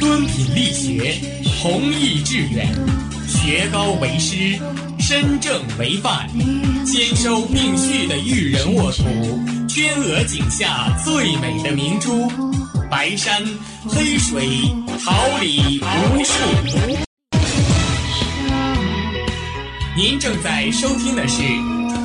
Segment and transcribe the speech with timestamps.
[0.00, 1.14] 敦品力学，
[1.60, 2.66] 弘毅致远，
[3.28, 4.58] 学高为师，
[4.98, 6.26] 身正为范，
[6.86, 9.04] 兼收并蓄的育人沃土，
[9.68, 12.32] 天鹅颈下最美的明珠，
[12.90, 13.42] 白山
[13.86, 14.48] 黑水，
[15.04, 15.12] 桃
[15.42, 16.32] 李无数。
[19.94, 21.42] 您正在收听的是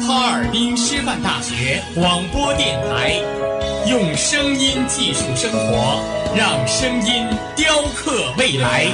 [0.06, 3.22] 哈尔滨师范大学广播电台，
[3.86, 6.04] 用声音技术生活，
[6.36, 8.86] 让声音雕刻未来。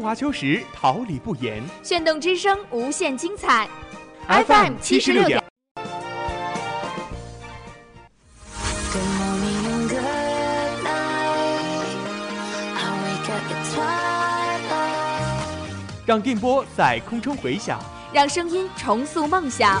[0.00, 1.62] 华秋实，桃李不言。
[1.82, 3.68] 炫动之声，无限精彩。
[4.28, 5.42] FM 七十六点。
[16.06, 17.78] 让电波在空中回响，
[18.12, 19.80] 让声音重塑梦想。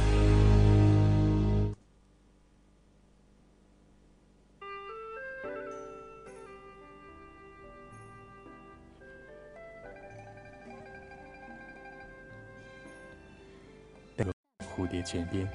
[15.01, 15.47] 泉边，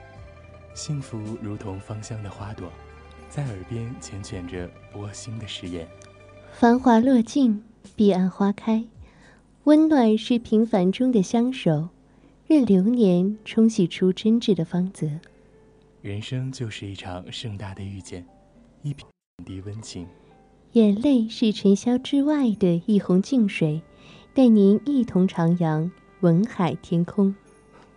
[0.75, 2.71] 幸福如同芳香的花朵，
[3.29, 5.87] 在耳边缱绻着窝心的誓言。
[6.53, 7.63] 繁华落尽，
[7.95, 8.85] 彼岸花开，
[9.65, 11.89] 温暖是平凡中的相守，
[12.47, 15.09] 任流年冲洗出真挚的芳泽。
[16.03, 18.25] 人生就是一场盛大的遇见，
[18.83, 19.07] 一品
[19.45, 20.07] 滴温情。
[20.73, 23.83] 眼泪是尘嚣之外的一泓静水，
[24.35, 25.91] 带您一同徜徉
[26.21, 27.35] 文海天空。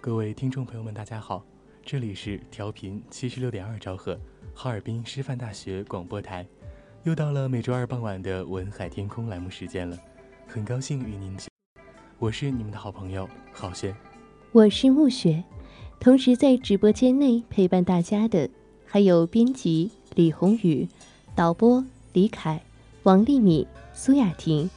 [0.09, 1.45] 各位听众朋友们，大家好，
[1.85, 4.19] 这里是调频七十六点二兆赫，
[4.55, 6.43] 哈尔滨师范大学广播台，
[7.03, 9.95] 又到了每周二傍晚的文海天空栏目时间了，
[10.47, 11.37] 很高兴与您，
[12.17, 13.95] 我是你们的好朋友郝轩，
[14.51, 15.43] 我是暮雪，
[15.99, 18.49] 同时在直播间内陪伴大家的
[18.87, 20.87] 还有编辑李宏宇、
[21.35, 22.63] 导播李凯、
[23.03, 24.67] 王丽敏、苏雅婷，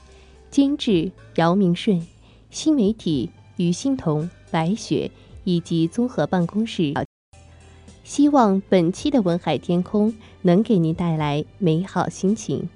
[0.50, 2.06] 监制姚明顺，
[2.50, 4.28] 新媒体于欣彤。
[4.52, 5.10] 白雪
[5.44, 6.94] 以及综合办公室，
[8.04, 12.68] 希望本期的文海天空能给您带来美好心情。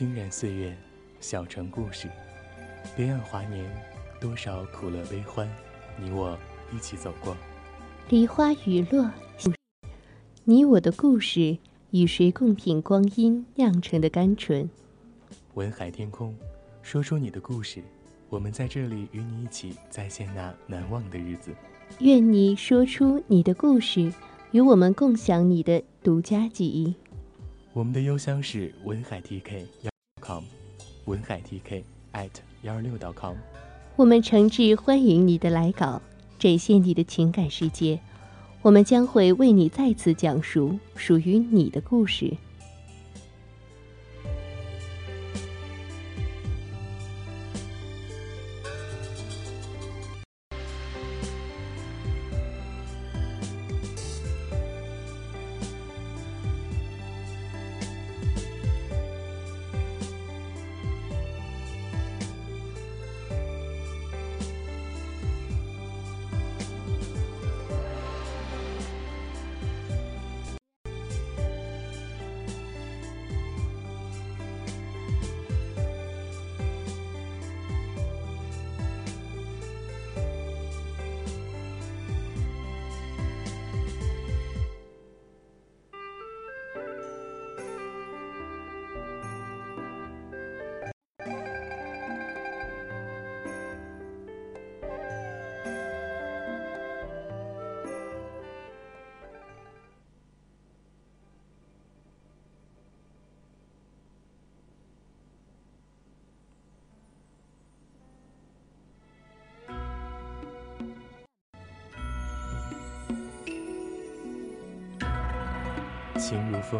[0.00, 0.74] 熏染岁月，
[1.20, 2.08] 小城故事，
[2.96, 3.70] 别样华年，
[4.18, 5.46] 多少苦乐悲欢，
[5.98, 6.38] 你我
[6.74, 7.36] 一起走过。
[8.08, 9.10] 梨花雨落，
[10.44, 11.58] 你我的故事，
[11.90, 14.70] 与谁共品光阴酿成的甘醇？
[15.52, 16.34] 文海天空，
[16.80, 17.82] 说出你的故事，
[18.30, 21.50] 我们在这里与你一起再现那难忘的日子。
[21.98, 24.10] 愿你说出你的故事，
[24.52, 26.94] 与我们共享你的独家记忆。
[27.74, 29.89] 我们的邮箱是文海 TK 幺
[31.06, 31.82] 文海 TK
[32.12, 32.30] at
[32.62, 33.36] 幺二六 com。
[33.96, 36.00] 我们诚挚欢迎你的来稿，
[36.38, 37.98] 展现你的情感世界。
[38.62, 42.36] 我们将会为你再次讲述属于你的故事。
[116.20, 116.78] 情如风，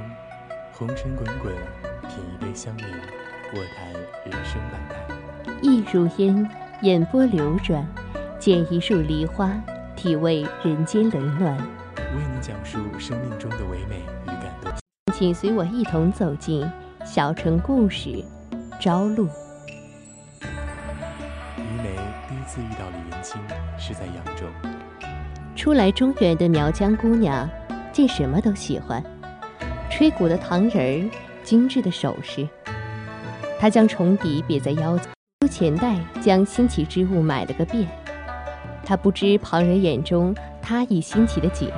[0.71, 1.51] 红尘滚滚，
[2.11, 2.85] 品一杯香茗，
[3.55, 3.91] 卧谈
[4.27, 5.01] 人生百态。
[5.63, 6.47] 意如烟，
[6.83, 7.87] 眼波流转，
[8.39, 9.51] 捡一束梨花，
[9.97, 11.57] 体味人间冷暖。
[11.57, 14.71] 为你讲述生命中的唯美与感动。
[15.15, 16.71] 请随我一同走进
[17.03, 18.23] 小城故事，
[18.79, 19.25] 朝露。
[21.57, 21.97] 于梅
[22.29, 23.41] 第一次遇到李云清
[23.79, 24.45] 是在扬州。
[25.57, 27.49] 初来中原的苗疆姑娘，
[27.91, 29.03] 见什么都喜欢，
[30.01, 31.11] 吹鼓的糖人儿，
[31.45, 32.49] 精致的首饰。
[33.61, 35.07] 他将重笛别在腰间，
[35.41, 37.87] 出钱袋将新奇之物买了个遍。
[38.83, 41.71] 他不知旁人眼中他亦新奇的景，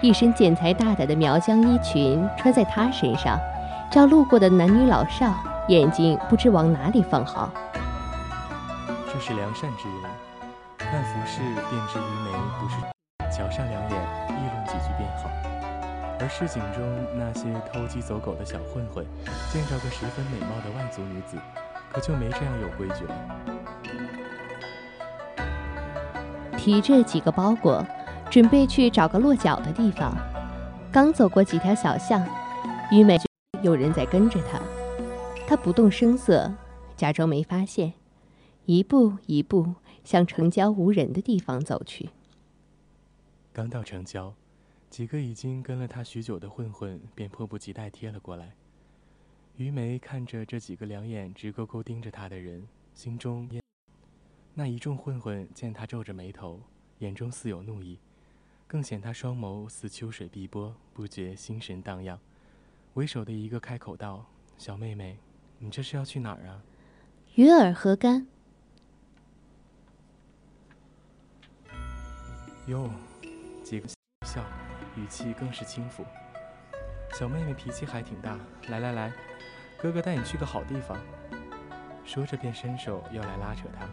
[0.00, 3.38] 一身剪裁大胆的苗疆衣裙穿在他身上，
[3.90, 5.34] 照路过的男女老少
[5.68, 7.52] 眼睛不知往哪里放好。
[9.12, 10.10] 这是良善之人，
[10.78, 12.76] 看服饰便知于梅不是。
[13.30, 14.00] 瞧上两眼，
[14.30, 15.43] 议论几句便好。
[16.20, 16.82] 而市井中
[17.16, 19.04] 那些偷鸡走狗的小混混，
[19.52, 21.36] 见着个十分美貌的外族女子，
[21.92, 23.14] 可就没这样有规矩了。
[26.56, 27.84] 提着几个包裹，
[28.30, 30.16] 准备去找个落脚的地方。
[30.90, 32.26] 刚走过几条小巷，
[32.90, 33.18] 于美
[33.62, 34.60] 有人在跟着她，
[35.46, 36.54] 她不动声色，
[36.96, 37.92] 假装没发现，
[38.64, 39.74] 一步一步
[40.04, 42.10] 向城郊无人的地方走去。
[43.52, 44.32] 刚到城郊，
[44.94, 48.54] 几个已经跟了他许久的混混便迫不及待贴了过来。
[49.56, 52.64] 于梅看着这几个两眼直勾勾盯着他的人，
[52.94, 53.50] 心中
[54.54, 56.60] 那一众混混见他皱着眉头，
[57.00, 57.98] 眼中似有怒意，
[58.68, 62.16] 更显他双眸似秋水碧波，不觉心神荡漾。
[62.92, 64.24] 为首的一个开口道
[64.56, 65.18] ：“小妹妹，
[65.58, 66.62] 你这是要去哪儿啊？”
[67.34, 68.28] 与尔何干？
[72.68, 72.88] 哟。
[73.64, 73.88] 几个
[74.24, 74.44] 笑，
[74.96, 76.04] 语气更是轻浮。
[77.12, 78.38] 小妹妹脾气还挺大，
[78.68, 79.12] 来来来，
[79.78, 80.96] 哥哥带你去个好地方。
[82.04, 83.86] 说着便伸手要来拉扯她。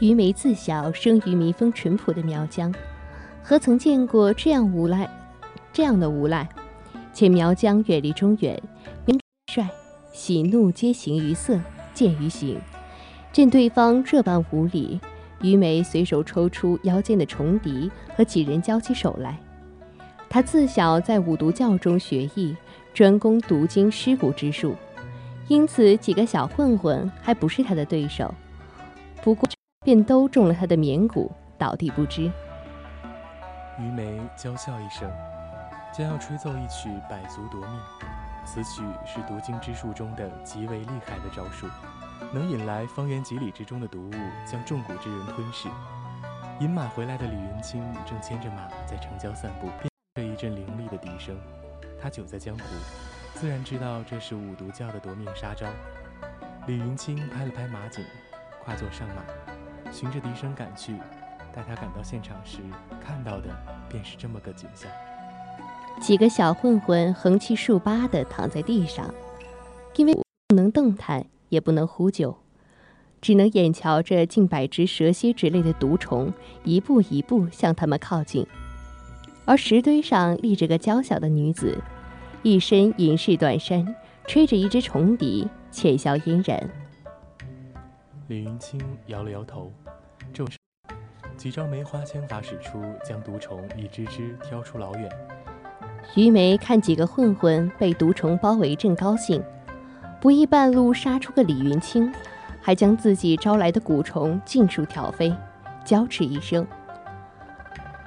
[0.00, 2.72] 于梅自小生于民风淳朴的苗疆，
[3.42, 5.08] 何曾见过这样无赖、
[5.72, 6.48] 这样的无赖？
[7.12, 8.62] 且苗疆远离中原，
[9.06, 9.18] 名
[9.50, 9.68] 帅，
[10.12, 11.58] 喜怒皆形于色，
[11.94, 12.60] 见于形。
[13.32, 15.00] 见对方这般无礼。
[15.42, 19.38] 于梅随手抽出腰间的重笛，和几人交起手来。
[20.28, 22.56] 他自小在五毒教中学艺，
[22.92, 24.76] 专攻读经尸骨之术，
[25.48, 28.32] 因此几个小混混还不是他的对手。
[29.22, 29.48] 不过，
[29.84, 32.30] 便都中了他的绵骨，倒地不知。
[33.78, 35.10] 于梅娇笑一声，
[35.92, 37.70] 将要吹奏一曲《百足夺命》。
[38.44, 41.66] 此曲是读经之术中的极为厉害的招数。
[42.32, 44.14] 能引来方圆几里之中的毒物，
[44.44, 45.68] 将中蛊之人吞噬。
[46.60, 49.68] 饮马回来的李云清正牵着马在城郊散步，
[50.16, 51.36] 这一阵凌厉的笛声。
[52.00, 52.64] 他久在江湖，
[53.34, 55.66] 自然知道这是五毒教的夺命杀招。
[56.66, 58.02] 李云清拍了拍马颈，
[58.64, 60.96] 跨坐上马，循着笛声赶去。
[61.54, 62.60] 待他赶到现场时，
[62.98, 63.54] 看到的
[63.90, 64.90] 便是这么个景象：
[66.00, 69.14] 几个小混混横七竖八地躺在地上，
[69.96, 70.14] 因为
[70.48, 71.26] 不能动弹。
[71.48, 72.36] 也不能呼救，
[73.20, 76.32] 只能眼瞧着近百只蛇蝎之类的毒虫
[76.64, 78.44] 一步一步向他们靠近。
[79.46, 81.78] 而石堆上立着个娇小的女子，
[82.42, 83.94] 一身银饰短衫，
[84.26, 86.68] 吹着一只虫笛，浅笑嫣然。
[88.26, 89.72] 李云清摇了摇头，
[90.32, 90.44] 这
[91.36, 95.08] 几招梅花枪法使出，将毒虫一只只挑出老远。
[96.16, 99.40] 于梅看几个混混被毒虫包围，正高兴。
[100.20, 102.12] 不意半路杀出个李云清，
[102.60, 105.32] 还将自己招来的蛊虫尽数挑飞，
[105.84, 106.66] 娇斥一声：“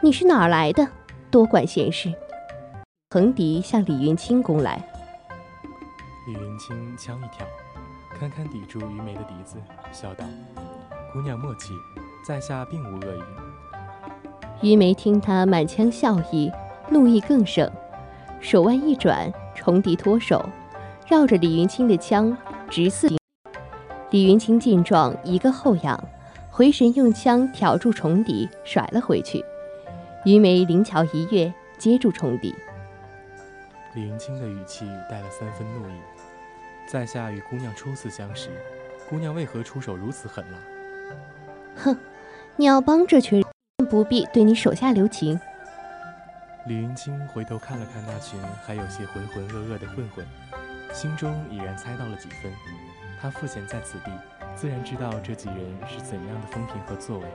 [0.04, 0.86] 你是哪儿来的？
[1.32, 2.14] 多管闲事！”
[3.12, 4.82] 横笛向李云清攻来。
[6.28, 7.46] 李云清枪一挑，
[8.20, 9.58] 堪堪抵住于梅的笛子，
[9.92, 10.26] 笑道
[11.12, 11.74] ：“姑娘莫气，
[12.26, 13.22] 在下并无恶意。”
[14.62, 16.52] 于梅听他满腔笑意，
[16.90, 17.72] 怒意更盛，
[18.40, 20.44] 手腕一转，重笛脱手。
[21.08, 22.38] 绕着李云清的枪
[22.70, 23.10] 直刺。
[24.12, 26.00] 李云清见状，一个后仰，
[26.52, 29.44] 回神用枪挑住重笛，甩了回去。
[30.26, 32.54] 于梅灵巧一跃，接住重笛。
[33.96, 35.94] 李云清的语气带了三分怒意
[36.92, 38.50] ：“在下与姑娘初次相识，
[39.10, 40.58] 姑娘为何出手如此狠辣？”
[41.78, 41.98] 哼，
[42.58, 43.42] 你要帮这群
[43.78, 45.40] 人，不必对你手下留情。
[46.68, 50.26] 李云清回头看了看那群还有些浑浑噩噩的混混。
[50.92, 52.52] 心中已然猜到了几分，
[53.22, 54.12] 他赋闲在此地，
[54.56, 55.58] 自然知道这几人
[55.88, 57.26] 是怎样的风评和作为。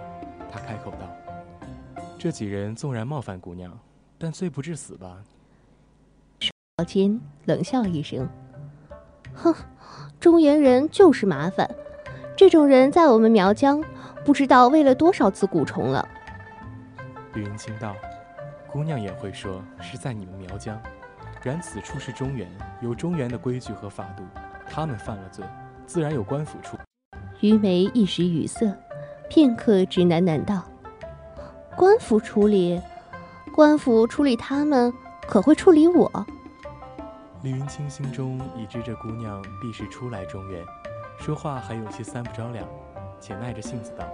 [0.52, 1.08] 他开口道
[2.24, 3.78] ：“这几人纵然冒犯姑娘，
[4.16, 5.18] 但罪不至死吧？”
[6.88, 8.26] 间冷笑一声
[9.36, 9.54] ：“哼，
[10.18, 11.70] 中原人就是麻烦，
[12.34, 13.84] 这种人在我们苗疆
[14.24, 16.08] 不知道喂了多少次蛊虫了。”
[17.36, 17.94] 云清道
[18.72, 20.80] ：“姑娘也会说是在你们苗疆，
[21.42, 22.48] 然此处是中原，
[22.80, 24.24] 有中原的规矩和法度，
[24.66, 25.44] 他们犯了罪，
[25.84, 26.78] 自然有官府处。”
[27.42, 28.74] 于梅一时语塞，
[29.28, 30.64] 片刻只喃喃道
[31.76, 32.80] ：“官府处理，
[33.52, 34.92] 官府处理他们，
[35.26, 36.26] 可会处理我？”
[37.42, 40.64] 李云清心中已知这姑娘必是初来中原，
[41.18, 42.66] 说话还有些三不着两，
[43.20, 44.06] 且耐着性子道：“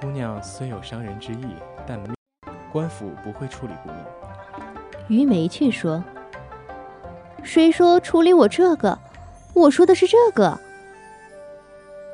[0.00, 1.46] 姑娘虽有伤人之意，
[1.86, 2.00] 但
[2.72, 3.98] 官府不会处理姑娘。”
[5.08, 6.02] 于梅却说
[7.42, 8.96] ：“谁说处理我这个？
[9.54, 10.58] 我说的是这个。”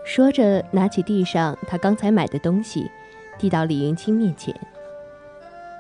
[0.05, 2.91] 说着，拿起地上他刚才买的东西，
[3.39, 4.55] 递到李云清面前。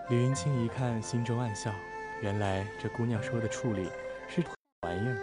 [0.08, 1.70] 李云清一看，心中暗笑，
[2.20, 3.88] 原来这姑娘说的处理。
[4.28, 4.42] 是
[4.82, 5.16] 玩意儿。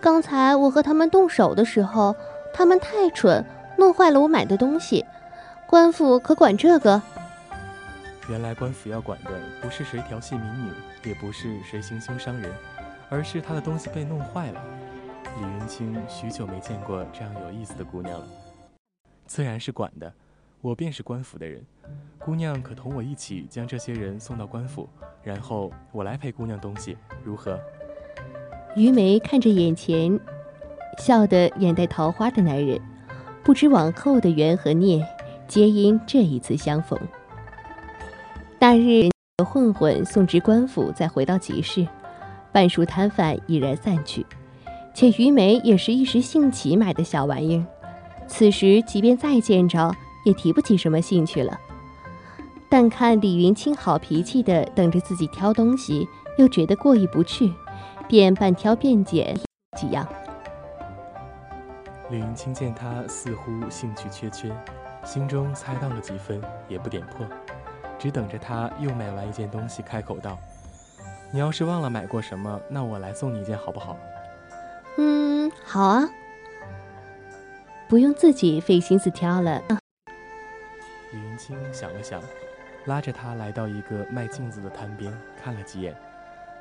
[0.00, 2.14] 刚才我和他们动手的时候，
[2.52, 3.44] 他们太蠢，
[3.76, 5.04] 弄坏了我买的东西。
[5.66, 7.00] 官府可管这个？
[8.28, 10.70] 原来官府要管的不是谁调戏民女，
[11.04, 12.50] 也不是谁行凶伤人，
[13.10, 14.62] 而是他的东西被弄坏了。
[15.36, 18.26] 李云清许久没见过这样有意思的姑娘了，
[19.26, 20.12] 自然是管的。
[20.64, 21.62] 我便是官府的人，
[22.18, 24.88] 姑娘可同我一起将这些人送到官府，
[25.22, 27.60] 然后我来赔姑娘东西，如何？
[28.74, 30.18] 于梅看着眼前
[30.96, 32.80] 笑得眼带桃花的男人，
[33.42, 35.06] 不知往后的缘和孽，
[35.46, 36.98] 皆因这一次相逢。
[38.58, 39.10] 那日
[39.44, 41.86] 混混送至官府，再回到集市，
[42.52, 44.24] 半数摊贩已然散去，
[44.94, 47.66] 且于梅也是一时兴起买的小玩意儿，
[48.26, 49.94] 此时即便再见着，
[50.24, 51.58] 也提不起什么兴趣了。
[52.68, 57.52] 但看李云清好脾气的等着自己挑东西，又觉得过意不去。
[58.06, 59.34] 便半挑便拣
[59.78, 60.06] 几样。
[62.10, 64.54] 李云清见他似乎兴趣缺缺，
[65.02, 66.38] 心中猜到了几分，
[66.68, 67.26] 也不点破，
[67.98, 70.38] 只等着他又买完一件东西，开口道
[71.32, 73.96] ：“你要是忘了买过什么，那我来送你一件好不好
[74.98, 76.06] ？”“嗯，好啊，
[77.88, 79.83] 不用自己费心思挑了。”李
[81.34, 82.22] 云清想了想，
[82.84, 85.12] 拉着他来到一个卖镜子的摊边，
[85.42, 85.92] 看了几眼。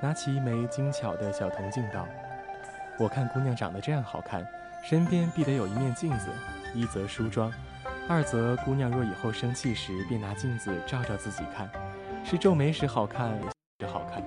[0.02, 2.08] 拿起一枚精巧的小铜镜道
[2.98, 4.44] ：“我看姑娘长得这样好看，
[4.84, 6.28] 身边必得有一面镜子，
[6.74, 7.54] 一则梳妆，
[8.10, 11.70] 二则姑娘若以后生气时，便拿镜子照照自己看，
[12.26, 13.40] 是皱眉时好看，
[13.80, 14.24] 是好看。”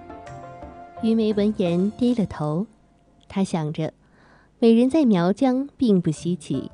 [1.02, 2.68] 于梅闻言低了头，
[3.28, 3.92] 她想着，
[4.60, 6.70] 美人在苗疆并不稀奇，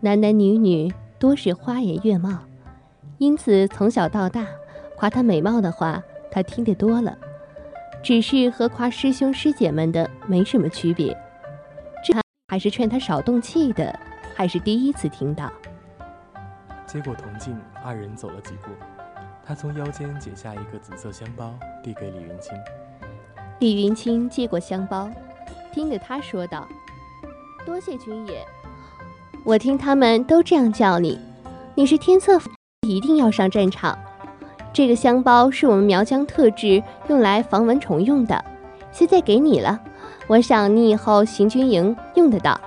[0.00, 2.44] 男男女女多是花颜月貌，
[3.18, 4.46] 因此从小到大，
[4.96, 7.16] 夸她美貌的话，她听得多了。
[8.00, 11.16] 只是和夸师兄师姐们的没什么区别，
[12.04, 12.14] 这
[12.46, 13.98] 还是劝他少动气的，
[14.36, 15.52] 还是第一次听到。
[16.86, 18.70] 接过铜镜，二人走了几步，
[19.44, 22.56] 他从腰间解下一个紫色香包，递给李云清。
[23.58, 25.10] 李云清接过香包，
[25.72, 26.66] 听着他说道
[27.66, 28.46] ：“多谢君爷，
[29.44, 31.18] 我听他们都这样叫你，
[31.74, 32.48] 你是天策府，
[32.88, 33.98] 一定要上战场。”
[34.72, 38.44] 这个香包是我们苗疆特制，用来防蚊虫用的。
[38.92, 39.80] 现在给你了，
[40.26, 42.60] 我想你以后行军营用得到。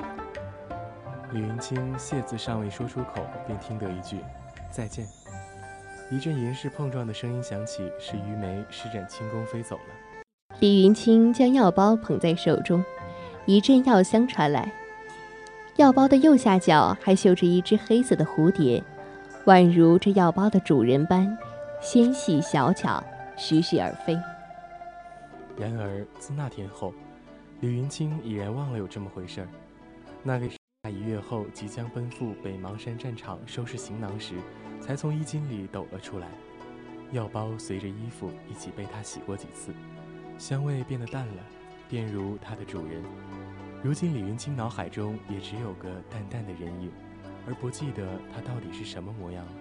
[1.31, 4.17] 李云清谢字尚未说出口，便听得一句
[4.69, 5.05] “再见”。
[6.11, 10.23] 一阵银饰碰撞的声音响起，是于梅施展轻功飞走了。
[10.59, 12.83] 李云清将药包捧在手中，
[13.45, 14.69] 一阵药香传来。
[15.77, 18.83] 药包的右下角还绣着一只黑色的蝴蝶，
[19.45, 21.37] 宛如这药包的主人般。
[21.81, 23.03] 纤细小巧，
[23.35, 24.15] 徐徐而飞。
[25.57, 26.93] 然而自那天后，
[27.59, 29.47] 李云清已然忘了有这么回事儿。
[30.21, 30.47] 那个
[30.91, 34.35] 一月后即将奔赴北邙山战场收拾行囊时，
[34.79, 36.27] 才从衣襟里抖了出来。
[37.11, 39.73] 药包随着衣服一起被他洗过几次，
[40.37, 41.41] 香味变得淡了，
[41.89, 43.03] 便如它的主人。
[43.81, 46.91] 如今李云清脑海中也只有个淡淡的人影，
[47.47, 49.51] 而不记得他到底是什么模样了。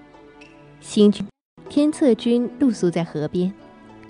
[0.80, 1.26] 行军。
[1.68, 3.52] 天策君露宿在河边，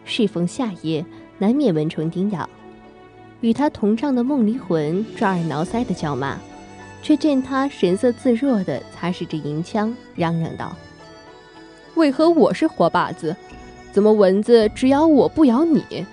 [0.05, 1.05] 适逢夏夜，
[1.39, 2.49] 难免蚊虫叮咬。
[3.41, 6.39] 与他同帐的梦离魂抓耳挠腮的叫骂，
[7.03, 10.75] 却见他神色自若地擦拭着银枪，嚷嚷道
[11.97, 13.37] ：“为何我是活靶子？
[13.93, 16.07] 怎么蚊子只咬我不咬你？”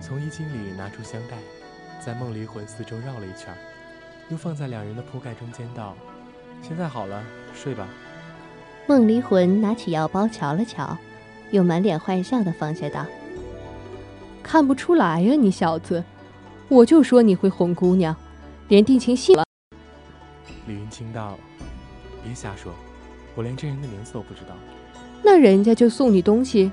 [0.00, 1.38] 从衣襟里拿出香袋，
[2.04, 3.54] 在梦离魂四周绕了一圈，
[4.28, 5.94] 又放在两人的铺盖中间，道
[6.60, 7.22] ：“现在好了，
[7.54, 7.86] 睡吧。”
[8.88, 10.96] 梦离魂拿起药包瞧了瞧，
[11.50, 13.06] 又满脸坏笑的放下道
[14.42, 16.02] ：“看不出来呀，你小子！
[16.68, 18.14] 我就说你会哄姑娘，
[18.68, 19.44] 连定情信了。
[20.66, 21.38] 李云清道
[22.24, 22.72] ：“别瞎说，
[23.36, 24.56] 我连这人的名字都不知道。
[25.22, 26.72] 那人家就送你东西，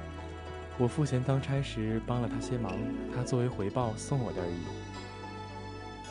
[0.80, 2.74] 我赋闲当差时帮了他些忙，
[3.16, 4.58] 他作为回报送我的而已。”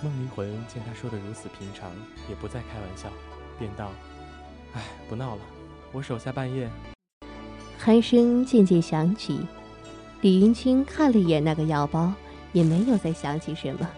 [0.03, 1.91] 孟离魂见他说的如此平常，
[2.29, 3.09] 也不再开玩笑，
[3.59, 3.91] 便道
[4.75, 5.43] ：“哎，不闹了，
[5.93, 6.69] 我手下半夜。”
[7.81, 9.47] 鼾声渐渐响起，
[10.21, 12.13] 李云清看了一眼那个药包，
[12.53, 13.89] 也没有再想起什么。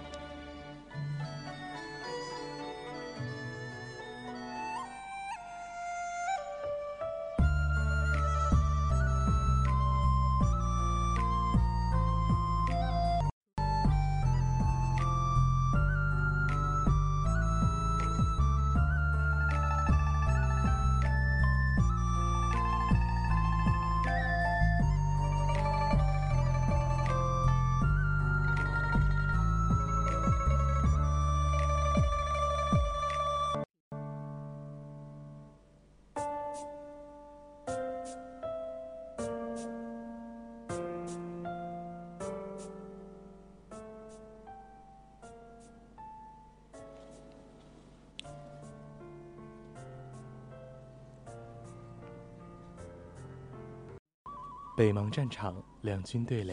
[54.84, 56.52] 北邙战场，两军对垒，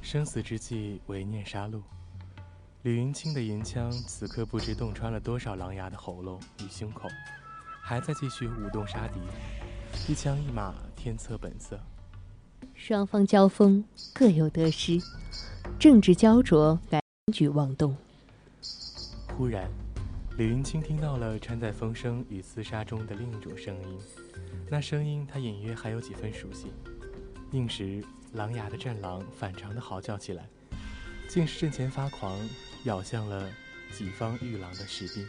[0.00, 1.82] 生死之际，唯念杀戮。
[2.80, 7.10] 李云清的银枪此刻不知洞穿了多少狼牙的喉咙与胸口，
[7.82, 9.20] 还在继续舞动杀敌。
[10.08, 11.78] 一枪一马，天策本色。
[12.74, 13.84] 双方交锋，
[14.14, 14.98] 各有得失，
[15.78, 17.02] 政治焦灼，改
[17.34, 17.94] 举妄动。
[19.36, 19.70] 忽然，
[20.38, 23.98] 李云清听到了掺在风声与厮杀中的另一种声音，
[24.70, 26.72] 那声音他隐约还有几分熟悉。
[27.52, 30.48] 应时，狼牙的战狼反常的嚎叫起来，
[31.28, 32.38] 竟是阵前发狂，
[32.84, 33.46] 咬向了
[33.92, 35.26] 己方御狼的士兵。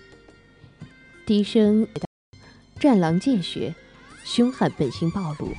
[1.26, 1.86] 低声，
[2.80, 3.76] 战狼见血，
[4.24, 5.50] 凶悍本性暴露，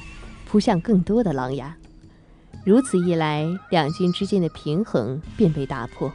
[0.46, 1.76] 扑向更多的狼牙。
[2.64, 6.10] 如此一来，两军之间的平衡便被打破。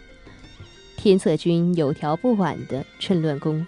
[0.98, 3.66] 天策军有条不紊地趁乱攻，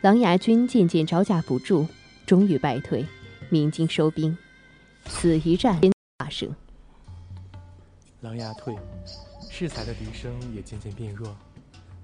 [0.00, 1.86] 狼牙军渐渐招架不住，
[2.24, 3.04] 终于败退，
[3.50, 4.36] 鸣金收兵。
[5.08, 5.80] 此一战
[6.18, 6.54] 大胜，
[8.20, 8.76] 狼牙退，
[9.50, 11.34] 适才的笛声也渐渐变弱。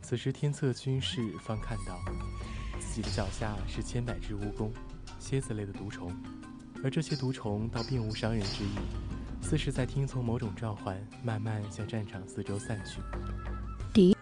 [0.00, 2.00] 此时天策军士方看到，
[2.80, 4.70] 自己的脚下是千百只蜈蚣、
[5.18, 6.10] 蝎子类的毒虫，
[6.82, 8.70] 而这些毒虫倒并无伤人之意，
[9.40, 13.00] 似是在听从某种召唤，慢慢向战场四周散去。
[13.92, 14.16] 笛，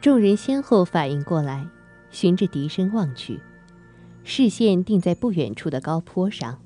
[0.00, 1.66] 众人先后反应过来，
[2.10, 3.40] 循着笛声望去，
[4.24, 6.60] 视线定在不远处的高坡上。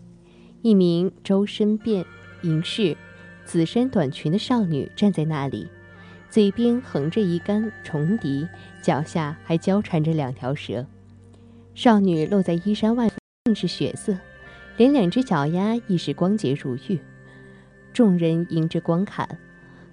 [0.64, 2.07] 一名周身变
[2.40, 2.96] 银饰、
[3.44, 5.68] 紫衫短裙的少女站在那里，
[6.31, 8.48] 嘴边横着一杆重笛，
[8.81, 10.87] 脚下还交缠着两条蛇。
[11.74, 13.11] 少女露在衣衫外，
[13.44, 14.16] 尽是血色，
[14.79, 16.98] 连两只脚丫亦是光洁如玉。
[17.92, 19.38] 众人迎着观看，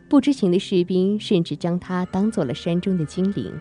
[0.08, 3.60] 不知情的士兵甚至将她当做了山中的精灵。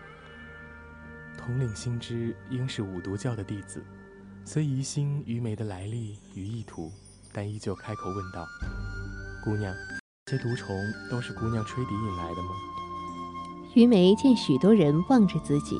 [1.37, 3.83] 统领心知应是五毒教的弟子。
[4.43, 6.91] 虽疑心于梅的来历与意图，
[7.31, 8.45] 但依旧开口问道
[9.45, 9.73] ：“姑娘，
[10.25, 10.75] 这毒虫
[11.09, 12.49] 都是姑娘吹笛引来的吗？”
[13.75, 15.77] 于梅见许多人望着自己，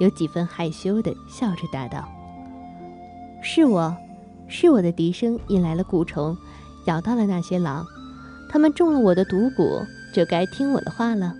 [0.00, 2.08] 有几分害羞的笑着答道
[3.40, 3.96] ：“是我，
[4.48, 6.36] 是我的笛声引来了蛊虫，
[6.86, 7.86] 咬到了那些狼，
[8.50, 11.32] 他们中了我的毒蛊，就该听我的话了。”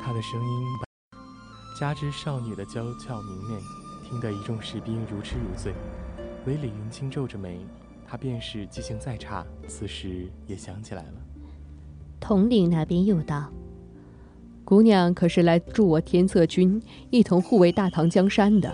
[0.00, 0.66] 他的声音，
[1.80, 3.60] 加之少女的娇俏明媚。
[4.12, 5.72] 听得一众士兵如痴如醉，
[6.44, 7.58] 唯李云清皱着眉，
[8.06, 11.14] 他便是记性再差，此时也想起来了。
[12.20, 13.50] 统领那边又道
[14.66, 18.70] ：“姑娘可是来助我天策军，一同护卫大唐江山的。”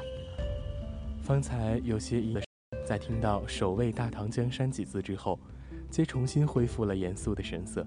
[1.22, 2.36] 方才有些疑，
[2.84, 5.38] 在听到“守卫大唐江山”几字之后，
[5.88, 7.86] 皆重新恢复了严肃的神色。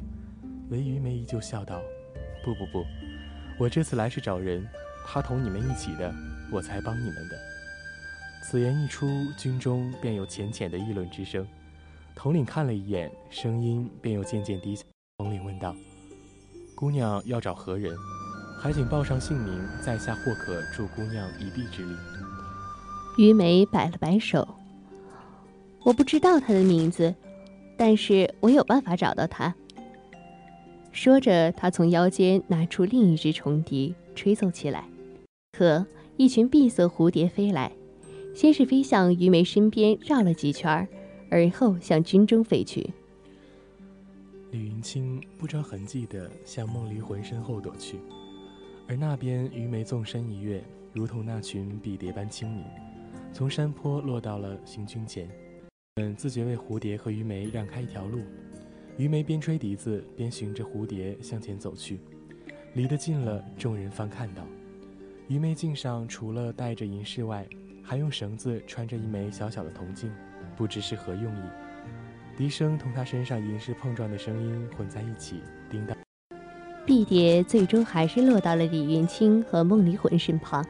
[0.69, 1.81] 唯于梅依旧笑道
[2.45, 2.85] ：“不不不，
[3.59, 4.65] 我这次来是找人，
[5.05, 6.15] 他同你们一起的。”
[6.51, 7.37] 我才帮你们的。
[8.43, 11.47] 此言一出，军中便有浅浅的议论之声。
[12.15, 14.83] 统领看了一眼，声音便又渐渐低下。
[15.17, 15.75] 统领问道
[16.75, 17.95] ：“姑娘要找何人？
[18.59, 21.95] 还请报上姓名，在下或可助姑娘一臂之力。”
[23.17, 24.47] 于梅摆了摆手
[25.85, 27.13] ：“我不知道他的名字，
[27.77, 29.55] 但是我有办法找到他。”
[30.91, 34.83] 说着，他从腰间拿出另一只虫笛，吹奏起来。
[35.51, 35.85] 可。
[36.21, 37.71] 一群碧色蝴蝶飞来，
[38.35, 40.87] 先是飞向于梅身边，绕了几圈，
[41.31, 42.87] 而后向军中飞去。
[44.51, 47.97] 李云清不着痕迹地向梦离魂身后躲去，
[48.87, 52.63] 而那边于梅纵身一跃，如同那群碧蝶般轻盈，
[53.33, 55.27] 从山坡落到了行军前。
[55.95, 58.19] 们自觉为蝴蝶和于梅让开一条路。
[58.95, 61.99] 于梅边吹笛子边循着蝴蝶向前走去，
[62.75, 64.45] 离得近了，众人方看到，
[65.27, 67.47] 于梅颈上除了戴着银饰外，
[67.83, 70.11] 还用绳子穿着一枚小小的铜镜，
[70.57, 71.41] 不知是何用意。
[72.37, 75.95] 笛声同他身上银饰碰撞的声音混在一起，叮当。
[76.85, 80.65] 碧蝶最终还是落到了李云清和孟离魂身旁，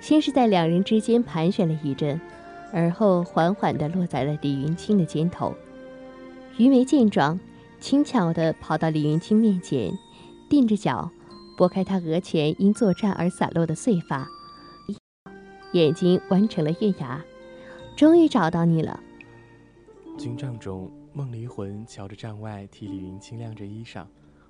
[0.00, 2.20] 先是在两人之间盘旋了一阵，
[2.72, 5.54] 而后缓缓地落在了李云清的肩头。
[6.58, 7.38] 于梅见状，
[7.80, 9.92] 轻巧地跑到李云清面前，
[10.48, 11.10] 踮着脚，
[11.62, 14.26] 拨开他额前因作战而散落的碎发，
[15.72, 17.24] 眼睛弯成了月牙。
[17.96, 18.98] 终于找到你了。
[20.18, 24.04] 军帐中，梦离魂瞧着帐外替李云清晾着衣裳，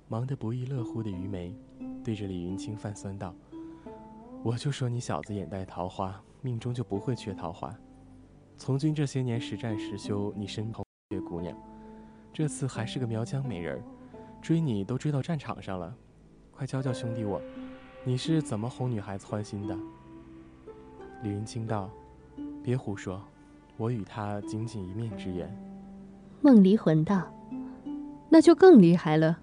[0.07, 1.55] 忙得不亦乐乎的于梅，
[2.03, 3.35] 对着李云清泛酸道
[4.43, 7.71] ：“我就说你小子眼带桃花，命中就不会缺桃花。
[8.57, 11.55] 从军这些年实战实修，你身旁缺姑娘。”
[12.33, 13.83] 这次还是个苗疆美人，
[14.41, 15.95] 追你都追到战场上了，
[16.55, 17.41] 快教教兄弟我，
[18.03, 19.75] 你是怎么哄女孩子欢心的？
[21.23, 21.89] 李云清道
[22.63, 23.19] ：“别胡说，
[23.75, 25.51] 我与他仅仅一面之缘。”
[26.41, 27.23] 梦离魂道
[28.29, 29.39] ：“那就更厉害了，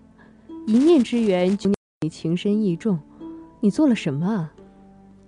[0.69, 3.01] 一面之缘就你情深意重，
[3.59, 4.55] 你做了什么啊？”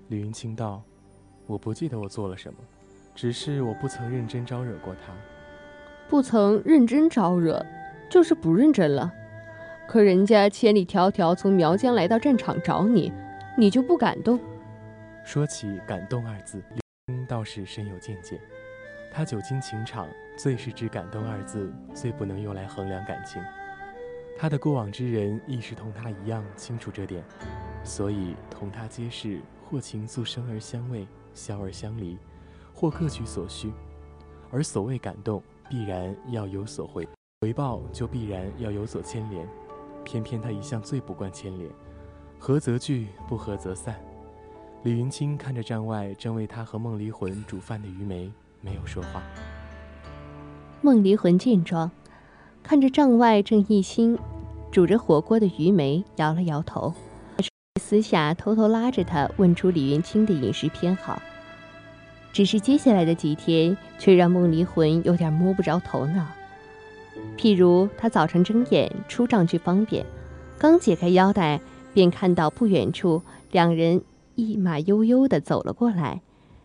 [0.09, 0.83] 李云清道
[1.47, 2.59] ：“我不记得我做了什么，
[3.13, 5.13] 只是我不曾认真招惹过他。”
[6.09, 7.65] 不曾认真招惹，
[8.09, 9.13] 就是不认真了。
[9.93, 13.13] 可人家千里迢迢从苗疆来到战场找你，
[13.59, 14.41] 你就不感动？
[15.23, 18.41] 说起感动二字，李英倒是深有见解。
[19.13, 23.43] 他久经情场，最是知感动二字最不能用来衡量感情。
[24.39, 27.23] 他的过往之人亦是同他一样清楚这点，
[27.85, 32.17] 所以同他皆是或情愫生而相偎，消而相离，
[32.73, 33.71] 或各取所需。
[34.51, 35.43] 而所谓感动。
[35.69, 37.07] 必然要有所回
[37.43, 39.47] 回报，就必然要有所牵连。
[40.05, 41.71] 偏偏他一向最不惯牵连，
[42.39, 43.95] 合则聚，不合则散。
[44.83, 49.23] 李云清看着帐外正为他和孟离魂煮饭的余梅，没有说话。
[50.81, 51.91] 孟离魂见状，
[52.63, 54.19] 看着帐外正一心
[54.71, 56.93] 煮着火锅的余梅，摇了摇头，
[57.81, 61.23] 私下偷偷拉着他问出李云清的饮食偏好。
[62.33, 66.27] 只是接下来的几天，却让梦离魂有点摸不着头脑。
[67.37, 70.07] 譬如他早晨睁眼出帐去方便，
[70.59, 71.61] 刚解开腰带，
[71.93, 74.03] 便看到不远处两人
[74.37, 76.23] 一马悠悠地走了过来。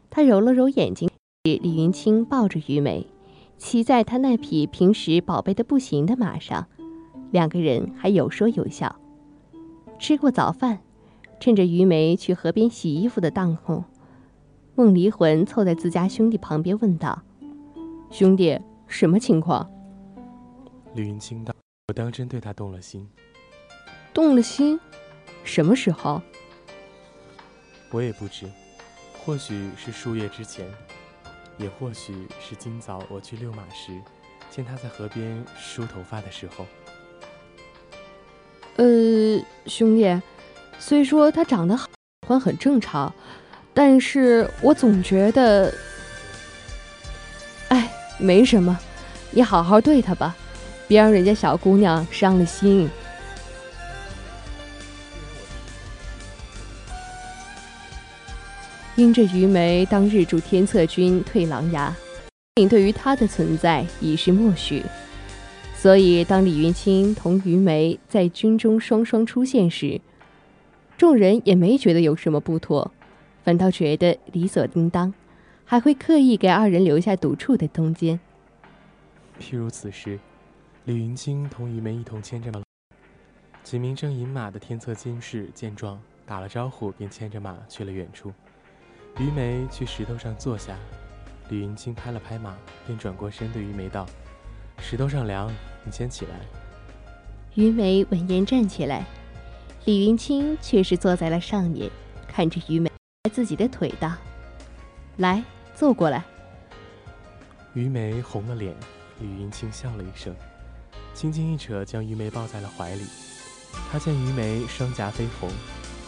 [0.10, 1.10] 他揉了揉眼睛，
[1.44, 3.08] 李云清抱着于梅，
[3.58, 6.68] 骑在他那匹平时宝贝的不行的马上，
[7.32, 8.96] 两个人还有说有笑。
[10.00, 10.80] 吃过早饭，
[11.40, 13.84] 趁着于梅去河边洗衣服的当空。
[14.76, 17.24] 孟离魂凑在自家兄弟旁边问道
[18.12, 19.68] ：“兄弟，什么情况？”
[20.98, 21.54] 李云清道
[21.90, 23.08] ：“我当真对他动了心。
[24.12, 24.80] ”“动了心？
[25.44, 26.20] 什么时候
[27.94, 28.50] ？”“我也不知，
[29.24, 30.68] 或许是数月之前，
[31.60, 33.92] 也或许是今早我去遛马时，
[34.50, 36.66] 见他在河边梳头发的时候。
[38.78, 40.20] ”“呃，兄弟，
[40.80, 41.88] 虽说他长得好，
[42.28, 43.14] 欢很正常。”
[43.72, 45.72] 但是我总觉得，
[47.70, 48.76] 哎，没什么，
[49.30, 50.36] 你好好对他吧，
[50.88, 52.90] 别让人家小姑娘伤了心。
[58.96, 61.96] 因着于梅当日助天策军退狼牙，
[62.68, 64.82] 对于她的存在已是默许，
[65.76, 70.02] 所以当李云清同于梅在军中双双出现时，
[70.98, 72.92] 众人也没觉得有什么不妥。
[73.44, 75.14] 反倒觉得理所应当，
[75.64, 78.20] 还会刻意给二人留下独处的空间。
[79.40, 80.20] 譬如此时，
[80.88, 82.62] 李云清同于梅一同牵着马，
[83.62, 88.32] 几名正饮马的天策监士见状，打了招呼，便牵着马去了远处。
[89.20, 90.78] 于梅去石头上坐下，
[91.50, 94.06] 李云清拍了拍马，便转过身对于梅道
[94.80, 96.40] ：“石头上凉，你先起来。”
[97.56, 99.06] 于梅闻言站起来，
[99.84, 101.92] 李云清却是坐在了上面，
[102.30, 102.90] 看着于梅。
[103.34, 104.14] 自己的腿道
[105.20, 105.44] ：“来，
[105.76, 106.24] 坐过来。”
[107.76, 108.74] 于梅红了脸，
[109.20, 110.34] 李云清笑了一声，
[111.18, 113.02] 轻轻一扯，将于梅抱在了怀里。
[113.92, 115.50] 他见于梅双颊绯红，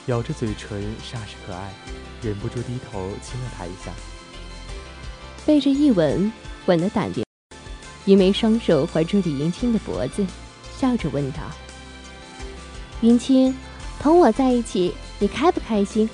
[0.06, 1.74] 咬着嘴唇，煞是可爱，
[2.22, 3.92] 忍不住低头亲了她一下。
[5.48, 6.32] 被这一吻，
[6.68, 7.24] 吻得胆怯。
[8.06, 10.24] 于梅双手环住李云清的脖子，
[10.78, 11.40] 笑着问道
[13.02, 13.58] ：“云清，
[14.00, 16.08] 同我在一起，你开不开心？”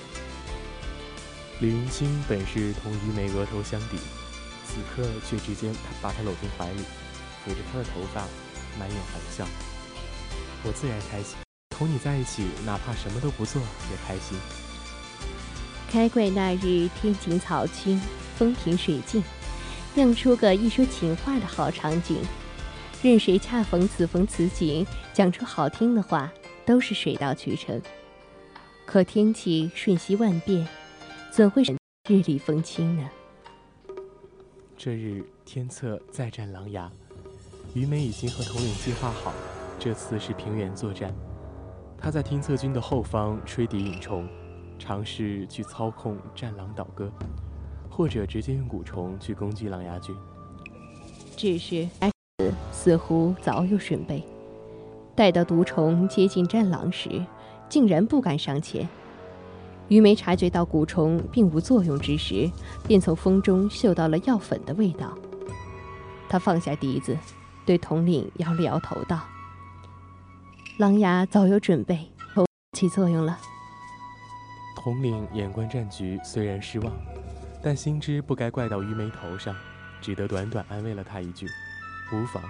[1.59, 3.97] 李云清本是同于梅额头相抵，
[4.65, 5.69] 此刻却直接
[6.01, 6.79] 把她搂进怀里，
[7.45, 8.23] 抚着她的头发，
[8.79, 9.45] 满眼含笑。
[10.63, 11.37] 我自然开心，
[11.69, 14.37] 同你在一起，哪怕什么都不做也开心。
[15.89, 18.01] 开怪那日，天晴草青，
[18.37, 19.23] 风平水静，
[19.93, 22.21] 酿出个一说情话的好场景。
[23.01, 26.31] 任谁恰逢此逢此景，讲出好听的话，
[26.65, 27.81] 都是水到渠成。
[28.85, 30.67] 可天气瞬息万变。
[31.31, 31.75] 怎会日
[32.23, 33.09] 丽风清呢？
[34.77, 36.89] 这日天策再战狼牙，
[37.75, 39.33] 于梅已经和统领计划好，
[39.77, 41.13] 这次是平原作战。
[41.97, 44.25] 他在天策军的后方吹笛引虫，
[44.79, 47.11] 尝试去操控战狼倒戈，
[47.89, 50.15] 或者直接用蛊虫去攻击狼牙军。
[51.35, 51.85] 只是
[52.71, 54.23] 似乎早有准备，
[55.13, 57.25] 待到毒虫接近战狼时，
[57.67, 58.87] 竟然不敢上前。
[59.89, 62.49] 于梅察觉到蛊虫并无作用之时，
[62.87, 65.13] 便从风中嗅到了药粉的味道。
[66.29, 67.17] 他放下笛子，
[67.65, 69.19] 对统领摇了摇头道
[70.77, 72.11] ：“狼牙早有准备，
[72.73, 73.37] 起作用了。”
[74.77, 76.93] 统领眼观战局，虽然失望，
[77.63, 79.55] 但心知不该怪到于梅头上，
[79.99, 81.47] 只得短短安慰了他一句
[82.13, 82.43] ：“无妨。”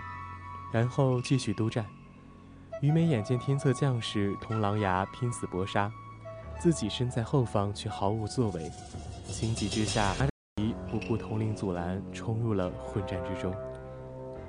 [0.74, 1.86] 然后继续督战。
[2.82, 5.90] 于梅眼见天策将士同狼牙拼死搏杀。
[6.58, 8.72] 自己身在后方却毫无作为，
[9.28, 13.54] 情急之下，阿迪不顾统领阻拦，冲入了混战之中。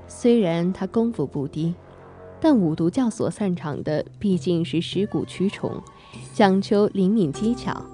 [0.09, 1.75] 虽然他功夫不低，
[2.41, 5.83] 但五毒教所擅长的毕竟是尸骨驱虫，
[6.33, 7.85] 讲求灵敏机巧，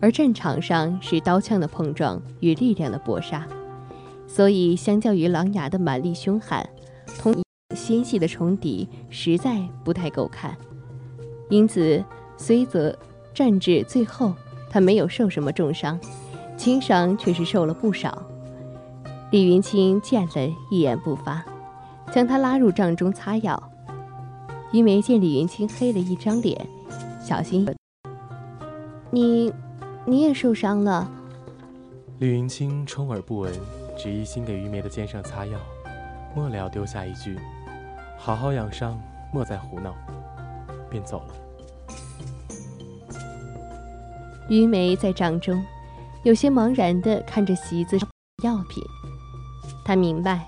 [0.00, 3.46] 而战场上是刀枪的碰撞与力量的搏杀，
[4.26, 6.68] 所以相较于狼牙的蛮力凶悍，
[7.18, 7.34] 同
[7.74, 10.56] 纤细的虫笛实在不太够看。
[11.50, 12.04] 因此，
[12.36, 12.96] 虽则。
[13.34, 14.32] 战至最后，
[14.70, 15.98] 他没有受什么重伤，
[16.56, 18.24] 轻伤却是受了不少。
[19.34, 21.44] 李云清见了一言不发，
[22.12, 23.60] 将他拉入帐中擦药。
[24.70, 26.64] 于梅见李云清黑了一张脸，
[27.20, 27.66] 小心
[29.10, 29.52] ：“你，
[30.06, 31.10] 你也受伤了。”
[32.20, 33.52] 李云清充耳不闻，
[33.98, 35.58] 只一心给于梅的肩上擦药，
[36.36, 37.36] 末了丢下一句
[38.16, 38.96] ：“好好养伤，
[39.32, 39.92] 莫再胡闹。”
[40.88, 41.34] 便走了。
[44.48, 45.60] 于梅在帐中，
[46.22, 48.08] 有些茫然的看着席子上
[48.44, 48.80] 药品。
[49.84, 50.46] 她明白，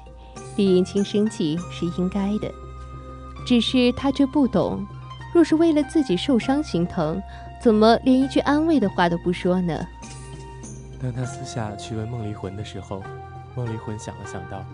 [0.57, 2.51] 李云清生气是应该的，
[3.47, 4.85] 只是他却不懂，
[5.35, 7.23] 若是为了自己受伤心疼，
[7.61, 9.87] 怎么连一句安慰的话都不说呢？
[11.01, 13.03] 当他私下去问孟离魂的时候，
[13.55, 14.65] 孟离魂想了想道：“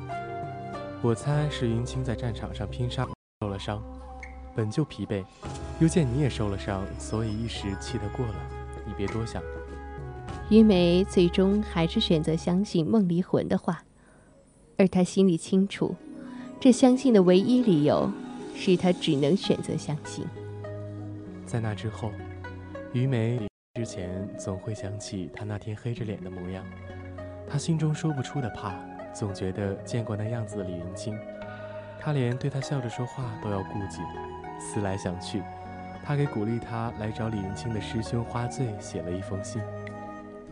[1.03, 3.07] 我猜是云清在战场上拼杀
[3.41, 3.83] 受了伤，
[4.55, 5.25] 本就疲惫，
[5.81, 8.35] 又见你也受了伤，所以一时气得过了。”
[8.87, 9.43] 你别多想。
[10.49, 13.83] 于梅最终还是选择相信梦离魂的话，
[14.77, 15.95] 而他心里清楚，
[16.61, 18.11] 这相信的唯一理由，
[18.55, 20.25] 是他只能选择相信。
[21.47, 22.11] 在那之后，
[22.93, 23.39] 于梅
[23.75, 26.65] 之前总会想起他那天黑着脸的模样，
[27.49, 28.75] 他心中说不出的怕，
[29.13, 31.17] 总觉得见过那样子的李云清，
[32.01, 34.01] 他连对他笑着说话都要顾忌。
[34.59, 35.43] 思来想去。
[36.05, 39.63] 他给鼓励他来找李云清的师兄花醉写了一封信。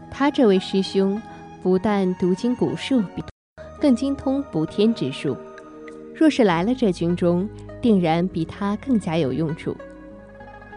[0.08, 1.20] 他这位师兄
[1.60, 3.02] 不但读经古术，
[3.80, 5.36] 更精通补天之术。
[6.14, 7.48] 若是来了这军中，
[7.80, 9.74] 定然比他更加有用处。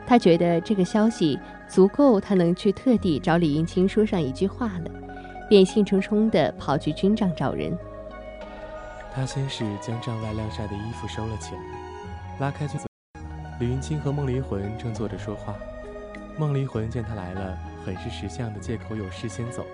[0.07, 1.37] 他觉得这个消息
[1.67, 4.91] 足够，他能去特地找李云清说上一句话了，
[5.49, 7.77] 便兴冲冲地跑去军帐找人。
[9.13, 11.61] 他先是将帐外晾晒的衣服收了起来，
[12.39, 12.85] 拉开就走。
[13.59, 15.55] 李云清和孟离魂正坐着说话，
[16.37, 19.65] 孟离魂见他来了，很是识相的借口有事先走。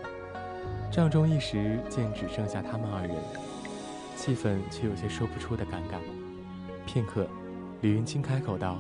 [0.92, 3.16] 帐中一时见只剩下他们二人，
[4.16, 5.98] 气氛却有些说不出的尴尬。
[6.86, 7.28] 片刻，
[7.82, 8.78] 李云清开口道：“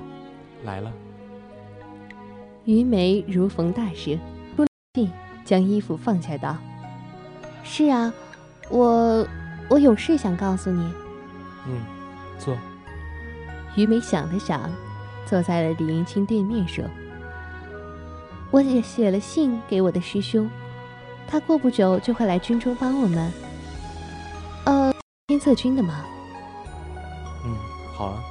[0.65, 0.91] 来了。”
[2.65, 4.17] 于梅如逢大事，
[4.55, 5.11] 不信
[5.45, 6.57] 将衣服放下道
[7.63, 8.11] ：“是啊，
[8.69, 9.27] 我
[9.69, 10.91] 我有事想告诉你。”
[11.67, 11.81] 嗯，
[12.39, 12.57] 坐。
[13.75, 14.69] 于梅想了想。
[15.25, 16.83] 坐在了李云清对面，说
[18.49, 20.49] ：“我也写了信给我的师兄，
[21.29, 23.31] 他过不久就会来军中帮我们。
[24.65, 24.91] 呃，
[25.27, 26.03] 天策军的吗？
[27.45, 27.55] 嗯，
[27.95, 28.23] 好啊。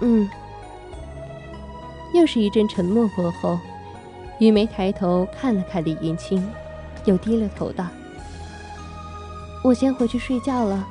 [0.00, 0.28] 嗯。
[2.12, 3.58] 又是一阵沉默过后，
[4.40, 6.48] 雨梅抬头看了看李云清，
[7.04, 7.86] 又低了头道
[9.62, 10.86] ：“我先回去睡觉了，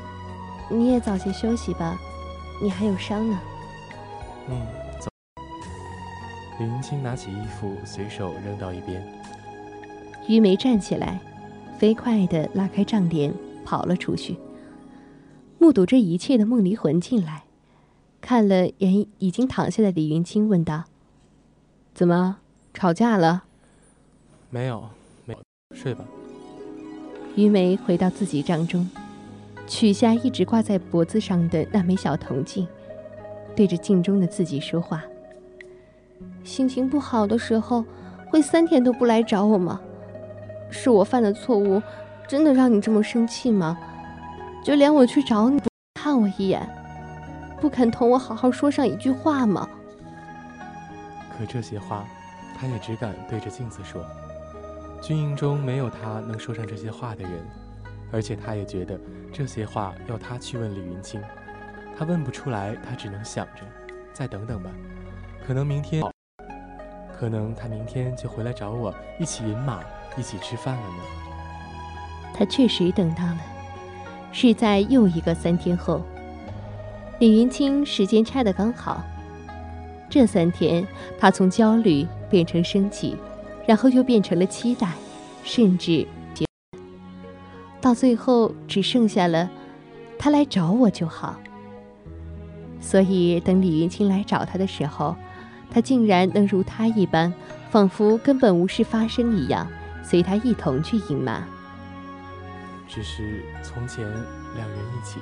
[0.69, 1.97] 你也早些休息吧，
[2.61, 3.39] 你还有伤呢。”
[4.47, 4.67] 嗯，
[4.99, 5.09] 走。
[6.59, 9.01] 李云清拿起衣服，随手扔到一边。
[10.27, 11.19] 于梅站起来，
[11.77, 13.33] 飞快地拉开帐帘，
[13.65, 14.37] 跑了出去。
[15.59, 17.43] 目睹这一切的梦离魂进来，
[18.21, 20.83] 看了眼已经躺下的李云清，问道
[21.93, 22.37] ：“怎么
[22.73, 23.45] 吵架了
[24.49, 24.89] ？”“没有，
[25.25, 25.35] 没，
[25.75, 26.05] 睡吧。”
[27.35, 28.89] 于梅回到自己帐中，
[29.67, 32.67] 取下一直挂在脖子上的那枚小铜镜，
[33.55, 35.03] 对着镜中的自己说话。
[36.43, 37.85] 心情不好的时候，
[38.29, 39.81] 会三天都不来找我吗？
[40.73, 41.81] 是我犯的错误，
[42.27, 43.77] 真的让你这么生气吗？
[44.63, 46.67] 就连我去找你，不看我一眼，
[47.61, 49.69] 不肯同我好好说上一句话吗？
[51.37, 52.05] 可这些话，
[52.57, 54.03] 他也只敢对着镜子说。
[55.01, 57.31] 军营中没有他能说上这些话的人，
[58.11, 58.99] 而且他也觉得
[59.31, 61.21] 这些话要他去问李云清，
[61.97, 63.61] 他问不出来，他只能想着，
[64.13, 64.69] 再等等吧，
[65.45, 66.01] 可能明天。
[67.17, 69.79] 可能他明天就回来找我一起饮马，
[70.17, 71.03] 一起吃饭了呢。
[72.33, 73.41] 他确实等到了，
[74.31, 76.01] 是在又一个三天后。
[77.19, 79.01] 李云清时间差的刚好，
[80.09, 80.85] 这三天
[81.19, 83.15] 他从焦虑变成生气，
[83.65, 84.89] 然后又变成了期待，
[85.43, 86.05] 甚至
[87.79, 89.49] 到最后只剩下了
[90.17, 91.39] 他来找我就好。
[92.81, 95.15] 所以等李云清来找他的时候。
[95.73, 97.33] 他竟然能如他一般，
[97.71, 99.67] 仿佛根本无事发生一样，
[100.03, 101.43] 随他一同去饮马。
[102.87, 104.05] 只是从前
[104.55, 105.19] 两人一起，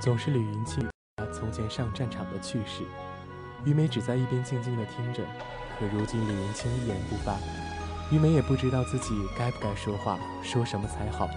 [0.00, 2.82] 总是李云清他从前上战场的趣事。
[3.64, 5.22] 于梅只在一边静静地听着，
[5.78, 7.36] 可如今李云清一言不发，
[8.10, 11.28] 于梅也不知道自己该不该说话，说什么才好。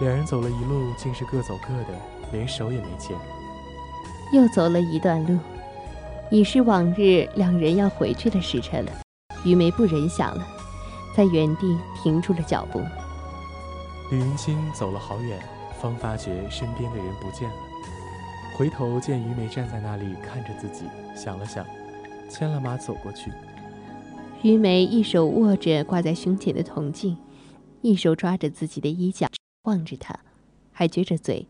[0.00, 1.96] 两人走了一路，竟是各走各的，
[2.32, 3.16] 连手也没牵。
[4.32, 5.38] 又走了一段路。
[6.32, 8.92] 已是往日两人要回去的时辰了，
[9.44, 10.42] 于梅不忍想了，
[11.14, 12.80] 在原地停住了脚步。
[14.10, 15.38] 李云清走了好远，
[15.78, 17.56] 方发觉身边的人不见了。
[18.56, 21.66] 回头见于梅站在那里看着自己，想了想，
[22.30, 23.30] 牵了马走过去。
[24.40, 27.18] 于梅一手握着挂在胸前的铜镜，
[27.82, 29.28] 一手抓着自己的衣角，
[29.64, 30.18] 望着他，
[30.72, 31.46] 还撅着嘴，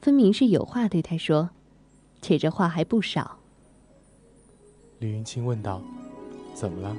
[0.00, 1.50] 分明是有话对他说，
[2.22, 3.38] 且这话还不少。
[4.98, 5.82] 李云清问道
[6.54, 6.96] ：“怎么了？”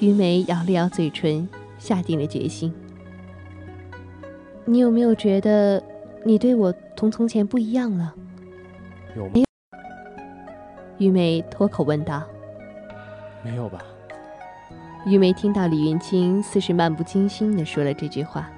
[0.00, 2.72] 于梅咬了咬嘴唇，下定了决心。
[4.64, 5.82] 你有没有觉得，
[6.24, 8.14] 你对我同从前不一样了？
[9.16, 9.32] 有吗？
[10.98, 12.22] 于梅脱口问道
[13.44, 13.82] ：“没有吧？”
[15.06, 18.50] 于梅听到李云清似是漫不经心的说了这句话，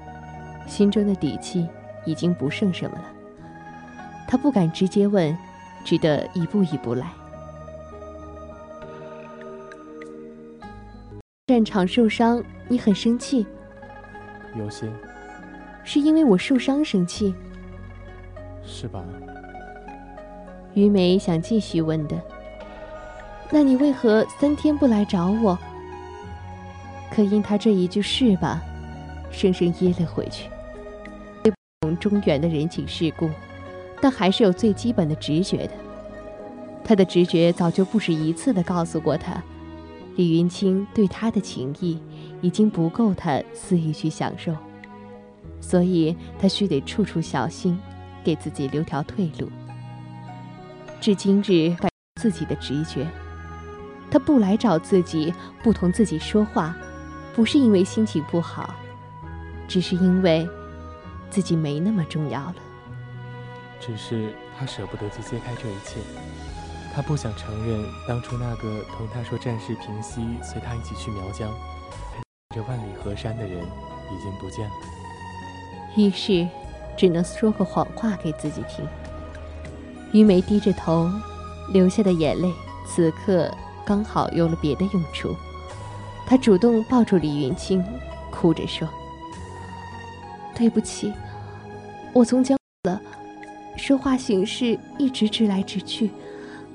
[0.66, 1.68] 心中的底气
[2.04, 3.04] 已经不剩什么了。
[4.26, 5.36] 她不敢直接问，
[5.84, 7.06] 只得一步一步来。
[11.48, 13.46] 战场受伤，你很生气。
[14.54, 14.86] 有些。
[15.82, 17.34] 是因为我受伤生气。
[18.62, 19.02] 是吧？
[20.74, 22.20] 于梅想继续问的。
[23.50, 25.58] 那你为何三天不来找我？
[27.10, 28.62] 可因他这一句“是吧”，
[29.32, 30.50] 生生噎了回去。
[31.44, 31.50] 不
[31.80, 33.30] 懂中原的人情世故，
[34.02, 35.72] 但还是有最基本的直觉的。
[36.84, 39.42] 他的直觉早就不止一次的告诉过他。
[40.18, 41.96] 李云清对他的情谊
[42.40, 44.52] 已经不够他肆意去享受，
[45.60, 47.78] 所以他须得处处小心，
[48.24, 49.48] 给自己留条退路。
[51.00, 51.88] 至今日，改
[52.20, 53.06] 自己的直觉，
[54.10, 56.76] 他不来找自己，不同自己说话，
[57.32, 58.74] 不是因为心情不好，
[59.68, 60.44] 只是因为
[61.30, 62.56] 自己没那么重要了。
[63.78, 66.00] 只是他舍不得去揭开这一切。
[66.94, 71.48] 他不想承认，当初那个同他说战事平息，随他一起去苗疆，
[72.50, 74.72] 陪着万里河山的人已经不见了。
[75.96, 76.48] 于是，
[76.96, 78.84] 只能说个谎话给自己听。
[80.12, 81.08] 于梅低着头，
[81.72, 82.52] 流下的眼泪，
[82.84, 83.48] 此刻
[83.86, 85.36] 刚好有了别的用处。
[86.26, 87.84] 她主动抱住李云清，
[88.30, 88.88] 哭着说
[90.56, 91.12] ：“对不起，
[92.12, 93.00] 我从江了，
[93.76, 96.10] 说话行事一直直来直去。”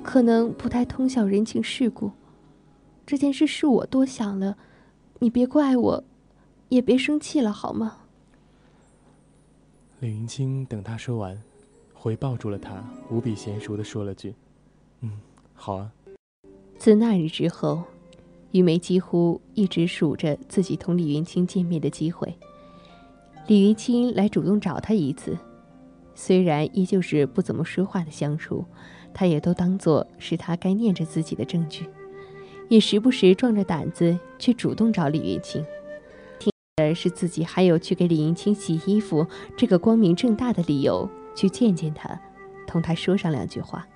[0.04, 2.12] 可能不太通晓人情世故，
[3.06, 4.58] 这件事是我多想了，
[5.20, 6.04] 你别怪我，
[6.70, 8.00] 也别生气了，好吗？
[10.02, 11.42] 李云清等他说完，
[11.94, 14.36] 回抱住了他，无比娴熟的说了句
[15.00, 15.20] ：“嗯，
[15.54, 15.92] 好啊。”
[16.78, 17.84] 自那日之后，
[18.52, 22.38] 玉梅几乎一直数着自己同李云清见面的机会。
[23.48, 25.38] 李云清来主动找他一次，
[26.14, 28.66] 虽然依旧是不怎么说话的相处。
[29.14, 31.88] 他也都当做是他该念着自己的证据，
[32.70, 35.64] 也时不时壮着胆子去主动找李云清。
[36.40, 42.20] 听的是自己还有去给李云清洗衣服这个光明正大的理由，去见见他，
[42.66, 43.88] 同他说上两句话。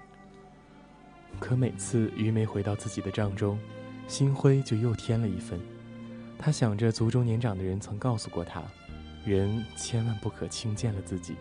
[1.40, 3.60] 可每次于梅回到自己的帐中，
[4.08, 5.60] 心灰就又添了一分。
[6.40, 8.64] 他想着族中年长的人曾告诉过他，
[9.26, 11.36] 人千万不可轻贱了自己。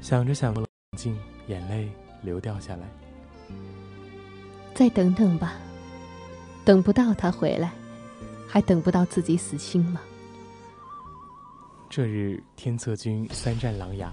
[0.00, 1.16] 想着想着，冷静，
[1.48, 1.88] 眼泪
[2.24, 2.88] 流掉下来。
[4.74, 5.54] 再等等吧，
[6.64, 7.72] 等不到他回来，
[8.48, 10.00] 还等不到自己死心吗？
[11.88, 14.10] 这日天策军三战琅琊，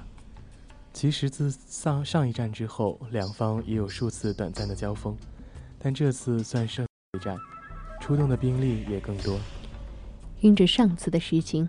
[0.93, 5.17] 其实自上上一战之后，两方也有数次短暂的交锋，
[5.79, 6.85] 但这次算胜
[7.17, 7.35] 一战，
[7.99, 9.39] 出动的兵力也更多。
[10.41, 11.67] 因着上次的事情，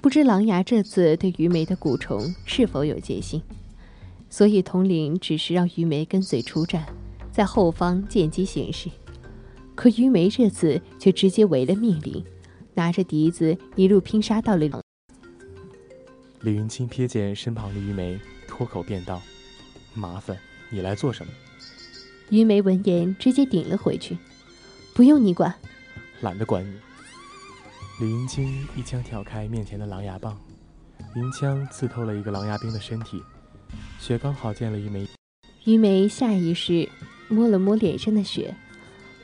[0.00, 3.42] 不知狼牙这次对于梅的蛊虫是否有戒心，
[4.32, 6.86] 所以统领只是让于梅跟随出战，
[7.30, 8.88] 在后方见机行事。
[9.74, 12.24] 可于梅这次却直接违了命令，
[12.72, 14.80] 拿着笛子一路拼杀到了。
[16.40, 18.18] 李云清瞥见身旁的于梅，
[18.48, 19.20] 脱口便道
[19.92, 20.34] ：“麻烦，
[20.70, 21.30] 你来做什么？”
[22.30, 24.16] 于梅闻言，直接顶了回去
[24.96, 25.54] ：“不用你管，
[26.22, 26.74] 懒得管你。”
[28.00, 30.40] 李云清一枪挑开面前的狼牙棒，
[31.16, 33.22] 银枪刺透了一个狼牙兵的身体，
[34.02, 35.06] 血刚好溅了于梅。
[35.62, 36.88] 于梅下意识
[37.28, 38.52] 摸了摸脸上的雪，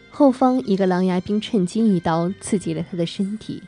[0.09, 3.61] 后方一个狼牙兵趁机一刀刺激了他的身体，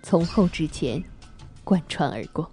[0.00, 1.02] 从后至前
[1.64, 2.48] 贯穿而过。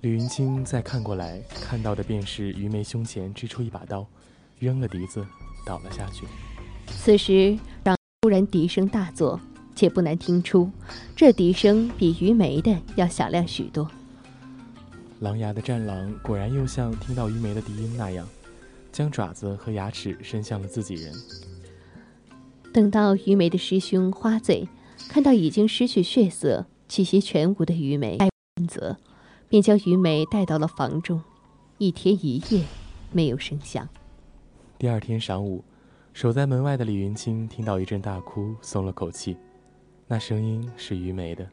[0.00, 4.06] 李云清再看过来，看到的便是于梅胸前支出一把刀，
[4.58, 5.22] 扔了笛子，
[5.66, 6.24] 倒了下去。
[6.86, 9.38] 此时，让突然笛声大作，
[9.74, 10.70] 且不难听出，
[11.14, 13.86] 这笛声比于梅的要响亮许多。
[15.20, 18.28] 狼牙的战狼果然又像听到于梅的笛音那样，
[18.92, 21.12] 将爪子和牙齿伸向了自己人。
[22.72, 24.68] 等到于梅的师兄花醉
[25.08, 28.18] 看到已经失去血色、气息全无的于梅，
[28.56, 28.96] 问责。
[29.48, 31.22] 便将于梅带到了房中，
[31.78, 32.64] 一天一夜
[33.10, 33.88] 没有声响。
[34.76, 35.64] 第二天晌午，
[36.12, 39.38] 守在门外的李云清听到一阵大哭，松了口气。
[40.06, 41.48] 那声音是于梅的。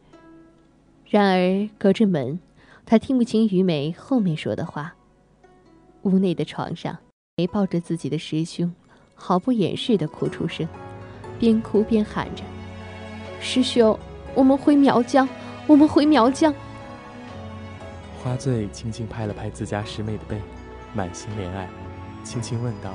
[1.05, 2.37] 然而隔着门，
[2.85, 4.95] 他听不清于梅后面说的话。
[6.03, 6.95] 屋内的床上，
[7.35, 8.71] 梅抱着自己的师兄，
[9.15, 10.67] 毫不掩饰地哭出声，
[11.39, 12.43] 边哭边喊着
[13.41, 13.97] ：“师兄，
[14.35, 15.27] 我们回苗疆，
[15.65, 16.53] 我们回苗疆。”
[18.21, 20.39] 花醉轻轻拍了拍自家师妹的背，
[20.93, 21.67] 满心怜爱，
[22.23, 22.93] 轻轻问道：“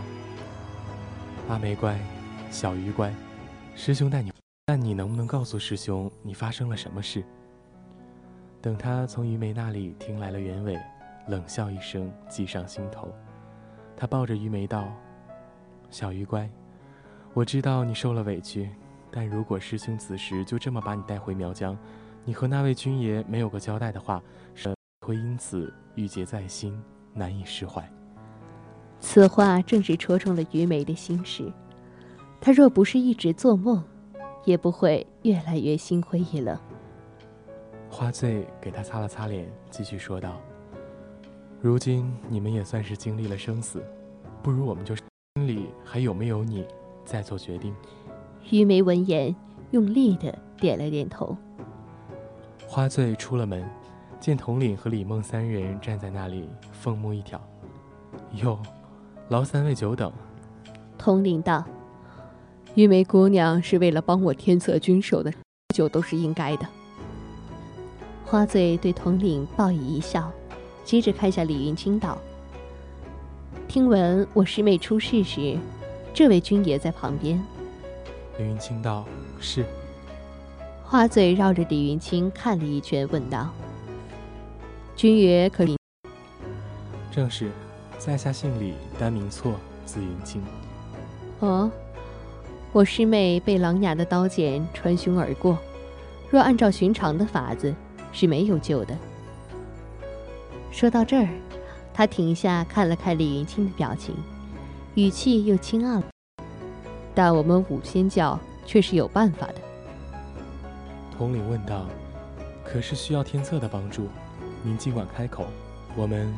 [1.50, 1.98] 阿梅乖，
[2.48, 3.12] 小鱼乖，
[3.74, 4.32] 师兄带你，
[4.66, 7.24] 但你能不能告诉师兄你发生了什么事？”
[8.60, 10.78] 等他从于梅那里听来了原委，
[11.28, 13.08] 冷笑一声，计上心头。
[13.96, 14.92] 他抱着于梅道
[15.90, 16.48] ：“小鱼乖，
[17.34, 18.70] 我知道你受了委屈，
[19.10, 21.76] 但如果师兄此时就这么把你带回苗疆，
[22.24, 24.22] 你和那位军爷没有个交代的话，
[24.54, 24.74] 是。”
[25.06, 26.78] 会因此郁结在心，
[27.14, 27.82] 难以释怀。
[29.00, 31.50] 此话正是戳中了于梅的心事。
[32.38, 33.82] 她若不是一直做梦，
[34.44, 36.56] 也不会越来越心灰意冷。
[37.90, 40.40] 花醉给他擦了擦脸，继续说道
[41.60, 43.82] ：“如今你们也算是经历了生死，
[44.42, 45.04] 不如我们就心
[45.36, 46.64] 里还有没有你，
[47.04, 47.74] 再做决定。”
[48.50, 49.34] 于梅闻言，
[49.72, 51.36] 用力的点了点头。
[52.66, 53.68] 花醉出了门。
[54.20, 57.40] 见统领和李梦三人站在那里，凤目一挑。
[58.34, 58.58] 哟，
[59.30, 60.12] 劳三位久等。
[60.98, 61.64] 统领道
[62.76, 65.32] ：“玉梅姑娘是为了帮我天策军守的，
[65.74, 66.68] 久都是应该的。”
[68.30, 70.30] 花醉对统领报以一笑，
[70.84, 72.16] 接着看向李云清道
[73.66, 75.58] ：“听闻我师妹出事时，
[76.14, 77.42] 这位军爷在旁边。”
[78.38, 79.04] 李云清道
[79.40, 79.66] ：“是。”
[80.86, 83.48] 花醉绕着李云清看了一圈，问道。
[84.94, 85.76] 君爷可以？
[87.10, 87.50] 正是，
[87.98, 89.54] 在下姓李，单名错，
[89.84, 90.40] 字云清。
[91.40, 91.68] 哦，
[92.70, 95.58] 我师妹被琅琊的刀剑穿胸而过，
[96.30, 97.74] 若按照寻常的法子，
[98.12, 98.96] 是没有救的。
[100.70, 101.28] 说到这儿，
[101.92, 104.14] 他停下，看了看李云清的表情，
[104.94, 106.02] 语气又轻傲。
[107.14, 109.54] 但我们五仙教却是有办法的。
[111.16, 111.86] 统领问道
[112.64, 114.06] ：“可是需要天策的帮助？”
[114.62, 115.46] 您尽管开口，
[115.96, 116.32] 我们。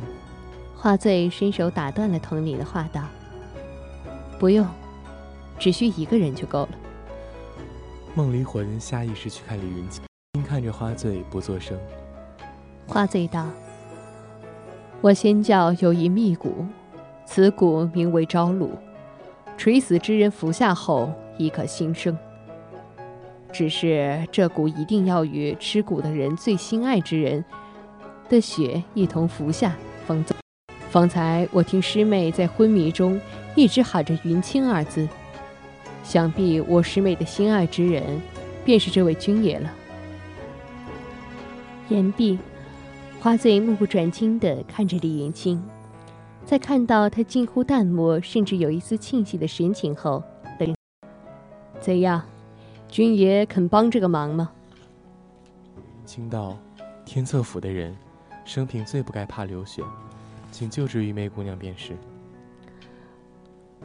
[0.74, 3.02] 花醉伸手打断了统领的话，道
[4.40, 4.66] ：“不用，
[5.58, 6.70] 只需一个人就够了。”
[8.16, 10.02] 梦离魂下意识去看李云清，
[10.40, 11.78] 看着花醉不作声。
[12.86, 13.46] 花醉道
[15.02, 16.50] ：“我仙教有一秘蛊，
[17.26, 18.70] 此蛊名为朝露，
[19.58, 22.16] 垂死之人服下后亦可新生。
[23.52, 27.44] 只是这蛊一定要与吃蛊的人最心爱之人
[28.30, 29.76] 的血一同服下，
[30.06, 30.34] 方走。
[30.88, 33.20] 方才我听师妹在昏迷中
[33.54, 35.06] 一直喊着“云清”二字，
[36.02, 38.18] 想必我师妹的心爱之人
[38.64, 39.70] 便是这位君爷了。
[41.92, 42.38] 言毕，
[43.20, 45.62] 花醉目不转睛地看着李云清，
[46.44, 50.22] 在看到他近乎淡漠，甚至有一丝庆幸的神情后，
[50.58, 50.74] 冷
[51.78, 52.22] ：“怎样，
[52.88, 54.50] 君爷肯帮这个忙吗？”
[56.04, 56.58] 清道，
[57.04, 57.96] 天策府的人，
[58.44, 59.82] 生平最不该怕流血，
[60.50, 61.96] 请救治玉梅姑娘便是。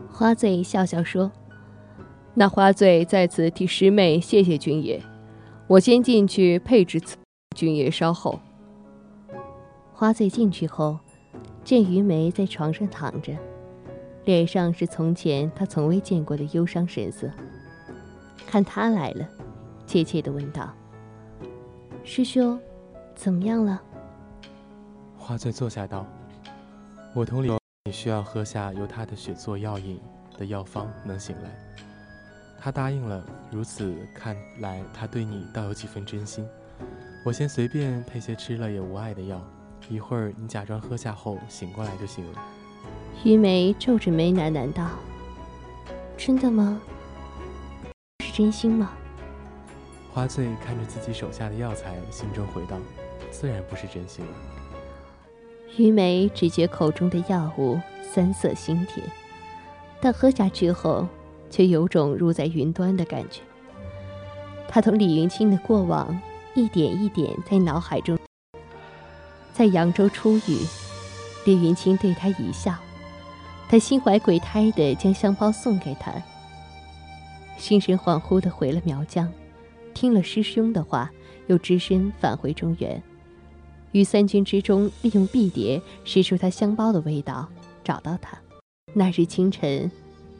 [0.09, 1.31] 花醉笑笑说
[2.33, 5.01] ：“那花醉在此替师妹谢谢君爷，
[5.67, 7.17] 我先进去配置此。”
[7.57, 8.39] 君爷稍后。
[9.91, 10.99] 花醉进去后，
[11.63, 13.35] 见于梅在床上躺着，
[14.25, 17.27] 脸上是从前他从未见过的忧伤神色。
[18.45, 19.27] 看他来了，
[19.87, 20.71] 怯怯地问道
[22.05, 22.59] ：“师兄，
[23.15, 23.81] 怎么样了？”
[25.17, 26.05] 花醉坐下道
[27.15, 27.51] ：“我同理，
[27.85, 29.99] 你需要喝下由他的血做药引
[30.37, 31.49] 的药方，能醒来。
[32.59, 36.47] 他答应了，如此看来，他对你倒有几分真心。”
[37.27, 39.37] 我先随便配些吃了也无碍的药，
[39.89, 42.41] 一会儿你假装喝下后醒过来就行了。
[43.25, 44.91] 于梅皱着眉喃喃道
[46.15, 46.81] ：“真的吗？
[48.23, 48.93] 是真心吗？”
[50.09, 52.77] 花醉看着自己手下的药材，心中回道
[53.29, 54.31] ：“自然不是真心了。”
[55.75, 57.77] 于梅只觉口中的药物
[58.09, 59.05] 酸涩腥甜，
[59.99, 61.05] 但喝下之后，
[61.49, 63.41] 却有种如在云端的感觉。
[64.69, 66.17] 他同李云清的过往。
[66.57, 68.17] 一点一点在脑海中。
[69.53, 70.57] 在扬州初遇，
[71.45, 72.73] 李云清对他一笑，
[73.69, 76.11] 他心怀鬼胎的将香包送给他，
[77.59, 79.31] 心神恍惚的回了苗疆，
[79.93, 81.11] 听了师兄的话，
[81.45, 82.99] 又只身返回中原，
[83.91, 87.47] 于三军之中利用碧蝶识出他香包的味道，
[87.83, 88.35] 找到他。
[88.95, 89.91] 那日清晨，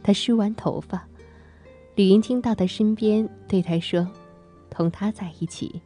[0.01, 1.07] 他梳完头发，
[1.93, 4.07] 李云清到他身边，对他说
[4.72, 5.80] ：“同他在一起。”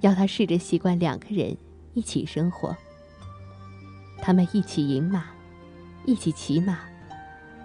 [0.00, 1.56] 要他试着习惯两个人
[1.94, 2.76] 一起生活。
[4.20, 5.24] 他们一起饮马，
[6.06, 6.80] 一起骑马，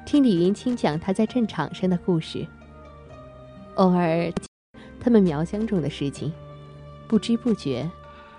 [0.05, 2.45] 听李云清讲他在战场上的故事。
[3.75, 4.31] 偶尔，
[4.99, 6.33] 他们苗疆中的事情，
[7.07, 7.89] 不知不觉，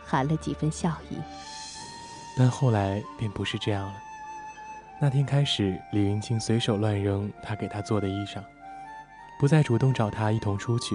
[0.04, 1.16] 含了几分笑意。
[2.36, 3.94] 但后来便不是这样了。
[5.00, 8.42] 那天开始，李云清随手乱扔他给他做的衣裳，
[9.38, 10.94] 不再主动找他一同出去。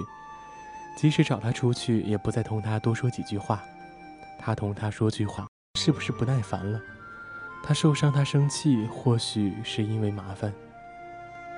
[0.96, 3.62] 即使找他出去，也不再同他多说几句话。
[4.38, 5.46] 他同他说句话，
[5.78, 6.80] 是不是不耐烦了？
[7.62, 10.52] 他受伤，他生气，或许是因为麻烦。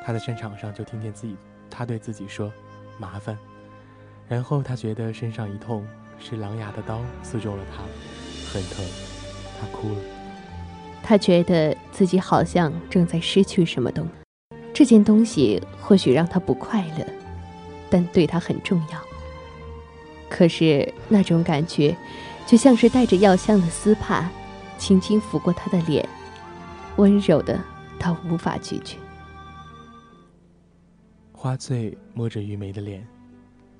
[0.05, 1.37] 他在战场上就听见自己，
[1.71, 2.53] 他对自己说
[2.99, 3.39] ：“麻烦。”
[4.27, 5.87] 然后他觉得身上一痛，
[6.19, 7.83] 是狼牙的刀刺中了他，
[8.53, 8.85] 很疼，
[9.61, 9.99] 他哭了。
[11.03, 17.07] 他觉得自己好像正在失去什么东西，这件东西或许让他不快乐，
[17.89, 19.08] 但对他很重要。
[20.29, 21.97] 可是那种感觉，
[22.47, 24.29] 就像是带着药香的丝帕，
[24.77, 26.07] 轻轻拂过他的脸，
[26.97, 27.59] 温柔的
[27.99, 28.97] 他无法拒绝。
[31.33, 33.07] 花醉摸着玉梅的脸，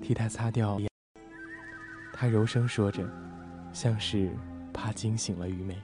[0.01, 0.79] 替她擦掉。
[2.13, 3.07] 他柔声说着，
[3.71, 4.29] 像是
[4.73, 5.77] 怕惊醒了玉梅。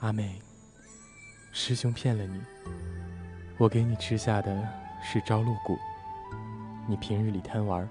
[0.00, 0.40] 阿妹，
[1.52, 2.40] 师兄骗了你，
[3.56, 4.66] 我给你吃下的
[5.02, 5.76] 是朝露谷，
[6.88, 7.88] 你平日里贪玩。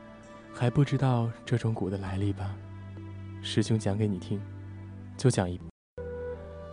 [0.60, 2.56] 还不知道这种蛊的来历吧？
[3.44, 4.42] 师兄讲给你听，
[5.16, 5.60] 就讲一。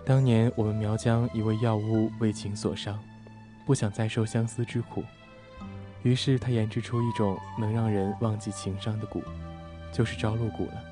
[0.06, 2.98] 当年我们苗疆一位药巫为情所伤，
[3.66, 5.04] 不想再受相思之苦，
[6.02, 9.22] 于是他研制出一种能让人忘记情伤的蛊，
[9.92, 10.82] 就是朝露蛊了。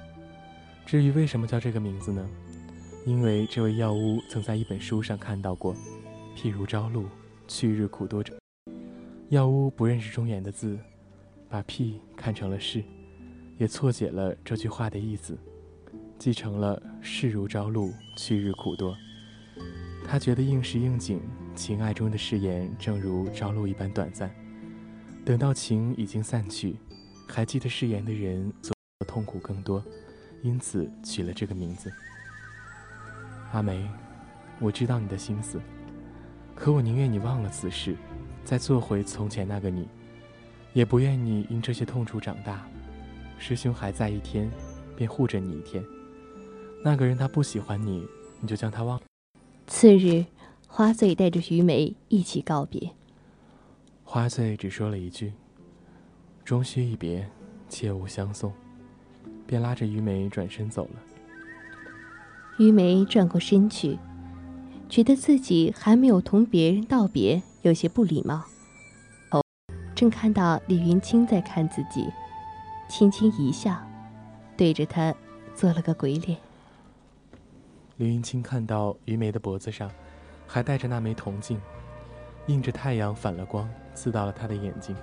[0.85, 2.29] 至于为什么叫这个名字呢？
[3.07, 5.75] 因为这位药巫曾在一本书上看到过
[6.37, 7.07] “譬如朝露，
[7.49, 8.39] 去日苦多”者。
[9.31, 10.79] 药巫不认识中原的字。
[11.53, 12.83] 把“屁”看成了“是”，
[13.61, 15.39] 也错解了这句话的意思，
[16.19, 18.97] 继承了“事如朝露，去日苦多”。
[20.09, 21.21] 他觉得应时应景，
[21.55, 24.35] 情爱中的誓言正如朝露一般短暂。
[25.27, 26.77] 等到情已经散去，
[27.29, 28.73] 还记得誓言的人，则
[29.07, 29.85] 痛苦更多，
[30.43, 31.93] 因此取了这个名字。
[33.53, 33.87] 阿梅，
[34.59, 35.61] 我知道你的心思，
[36.55, 37.95] 可我宁愿你忘了此事，
[38.43, 39.87] 再做回从前那个你。
[40.73, 42.67] 也不愿你因这些痛楚长大。
[43.39, 44.51] 师兄还在一天，
[44.97, 45.83] 便护着你一天。
[46.85, 48.07] 那个人他不喜欢你，
[48.41, 49.01] 你就将他忘。
[49.67, 50.25] 次日，
[50.67, 52.91] 花醉带着于梅一起告别。
[54.05, 55.33] 花醉只说了一句
[56.45, 57.29] ：“终须一别，
[57.69, 58.53] 切勿相送。”
[59.47, 61.03] 便拉着于梅转身走了。
[62.59, 63.99] 于梅转过身去，
[64.89, 68.45] 觉得自己还没有同别人道别，有些不礼貌。
[70.03, 72.11] 哦，正看到李云清在看自己，
[72.89, 73.81] 轻轻一笑，
[74.57, 75.15] 对着他
[75.55, 76.37] 做了个鬼脸。
[77.99, 79.89] 李云清看到于梅的脖子上
[80.45, 81.61] 还戴着那枚铜镜，
[82.49, 84.97] 映着太阳反了光，刺到了他的眼睛。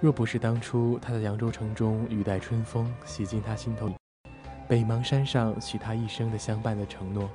[0.00, 3.90] 若不是当初他在扬州城中雨带春风洗进他心头，
[4.66, 7.28] 北邙山上许他一生的相伴的承诺，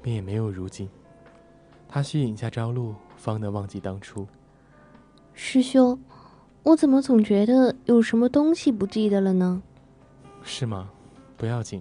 [0.00, 0.88] 便也没有如今。
[1.88, 4.24] 他需饮下朝露，方能忘记当初。
[5.34, 5.98] 师兄，
[6.66, 9.62] 我怎么总觉得有什么东西不记得了呢？
[10.42, 10.90] 是吗？
[11.36, 11.80] 不要紧，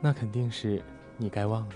[0.00, 0.80] 那肯定是
[1.16, 1.74] 你该忘了。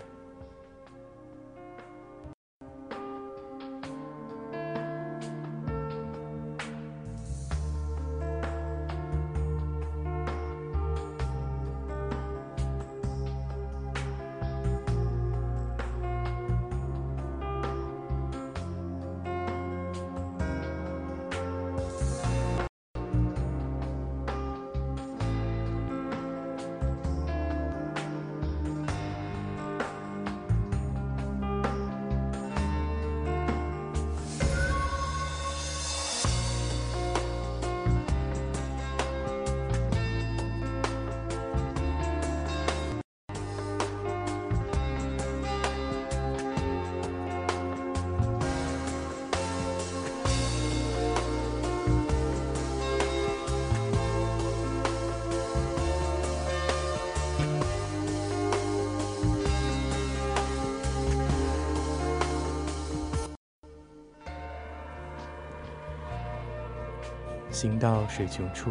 [67.57, 68.71] 行到水穷处，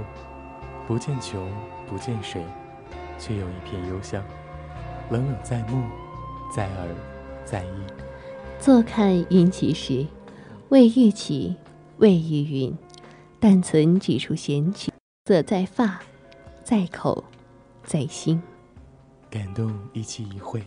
[0.85, 1.51] 不见穷，
[1.87, 2.43] 不见水，
[3.17, 4.23] 却有一片幽香，
[5.09, 5.83] 冷冷在目，
[6.55, 6.87] 在耳，
[7.43, 7.79] 在意。
[8.59, 10.05] 坐看云起时，
[10.69, 11.55] 未欲起，
[11.97, 12.77] 未欲云，
[13.39, 14.93] 但存几处闲情，
[15.25, 15.99] 色在发，
[16.63, 17.23] 在口，
[17.83, 18.39] 在心。
[19.31, 20.61] 感动一期一会，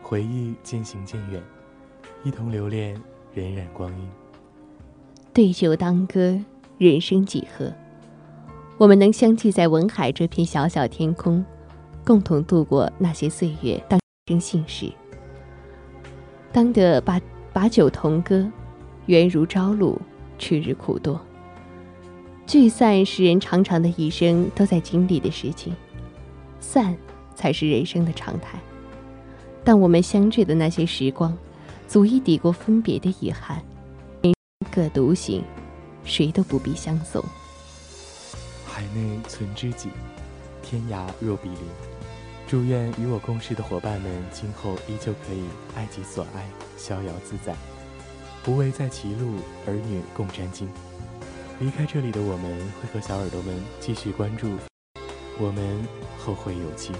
[0.00, 1.42] 回忆渐行渐远，
[2.24, 2.96] 一同留恋
[3.34, 4.10] 荏苒光阴。
[5.34, 6.42] 对酒当歌。
[6.82, 7.72] 人生几何？
[8.76, 11.44] 我们能相聚在文海这片小小天空，
[12.04, 14.90] 共同度过那些岁月，当生幸事。
[16.50, 17.20] 当得把
[17.52, 18.50] 把酒同歌，
[19.06, 19.96] 缘如朝露，
[20.40, 21.20] 去日苦多。
[22.48, 25.72] 聚散是人长长的一生都在经历的事情，
[26.58, 26.96] 散
[27.36, 28.58] 才是人生的常态。
[29.62, 31.32] 但我们相聚的那些时光，
[31.86, 33.62] 足以抵过分别的遗憾。
[34.74, 35.44] 各独行。
[36.04, 37.22] 谁都不必相送。
[38.66, 39.90] 海内存知己，
[40.62, 41.58] 天涯若比邻。
[42.48, 45.44] 祝愿与我共事的伙伴们今后依旧可以
[45.74, 46.46] 爱己所爱，
[46.76, 47.54] 逍遥自在，
[48.42, 49.36] 不为在歧路，
[49.66, 50.66] 儿女共沾巾。
[51.60, 54.50] 离开这里的我们，会和小耳朵们继续关注。
[55.38, 55.86] 我们
[56.18, 56.92] 后会有期。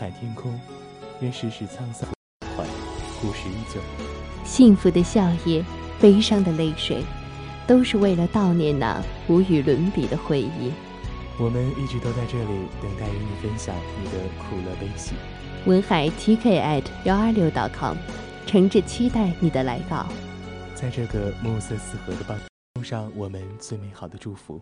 [0.00, 0.58] 海天空，
[1.20, 2.08] 愿世事沧桑，
[2.56, 2.64] 怀，
[3.20, 3.78] 故事依旧。
[4.46, 5.62] 幸福的笑靥，
[6.00, 7.04] 悲伤的泪水，
[7.66, 8.98] 都是为了悼念那
[9.28, 10.72] 无与伦比的回忆。
[11.38, 15.12] 我们一直都在这里，等待与你分享你的苦乐悲喜。
[15.66, 17.94] 文海 TK at 幺二六 .com，
[18.46, 20.06] 诚挚期待你的来到。
[20.74, 22.38] 在这个暮色四合的傍，
[22.76, 24.58] 送上我们最美好的祝福。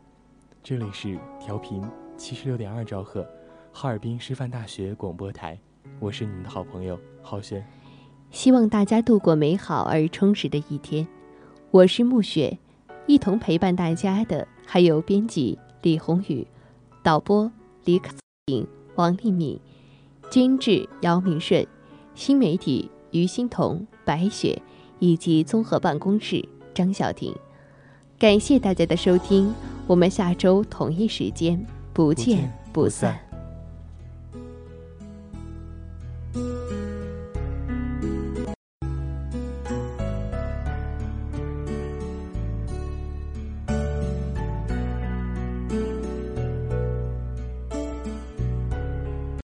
[0.64, 1.80] 这里是调频
[2.16, 3.24] 七十六点二兆赫。
[3.72, 5.58] 哈尔滨师范大学广播台，
[6.00, 7.64] 我是你们的好朋友浩轩。
[8.30, 11.06] 希望大家度过美好而充实的一天。
[11.70, 12.58] 我是暮雪，
[13.06, 16.46] 一同陪伴大家的还有编辑李宏宇、
[17.02, 17.50] 导播
[17.84, 18.10] 李可
[18.46, 18.66] 颖、
[18.96, 19.58] 王丽敏、
[20.28, 21.66] 监制姚明顺、
[22.14, 24.60] 新媒体于欣彤、白雪
[24.98, 27.34] 以及综合办公室张晓婷。
[28.18, 29.54] 感谢大家的收听，
[29.86, 33.28] 我们下周同一时间不见不散。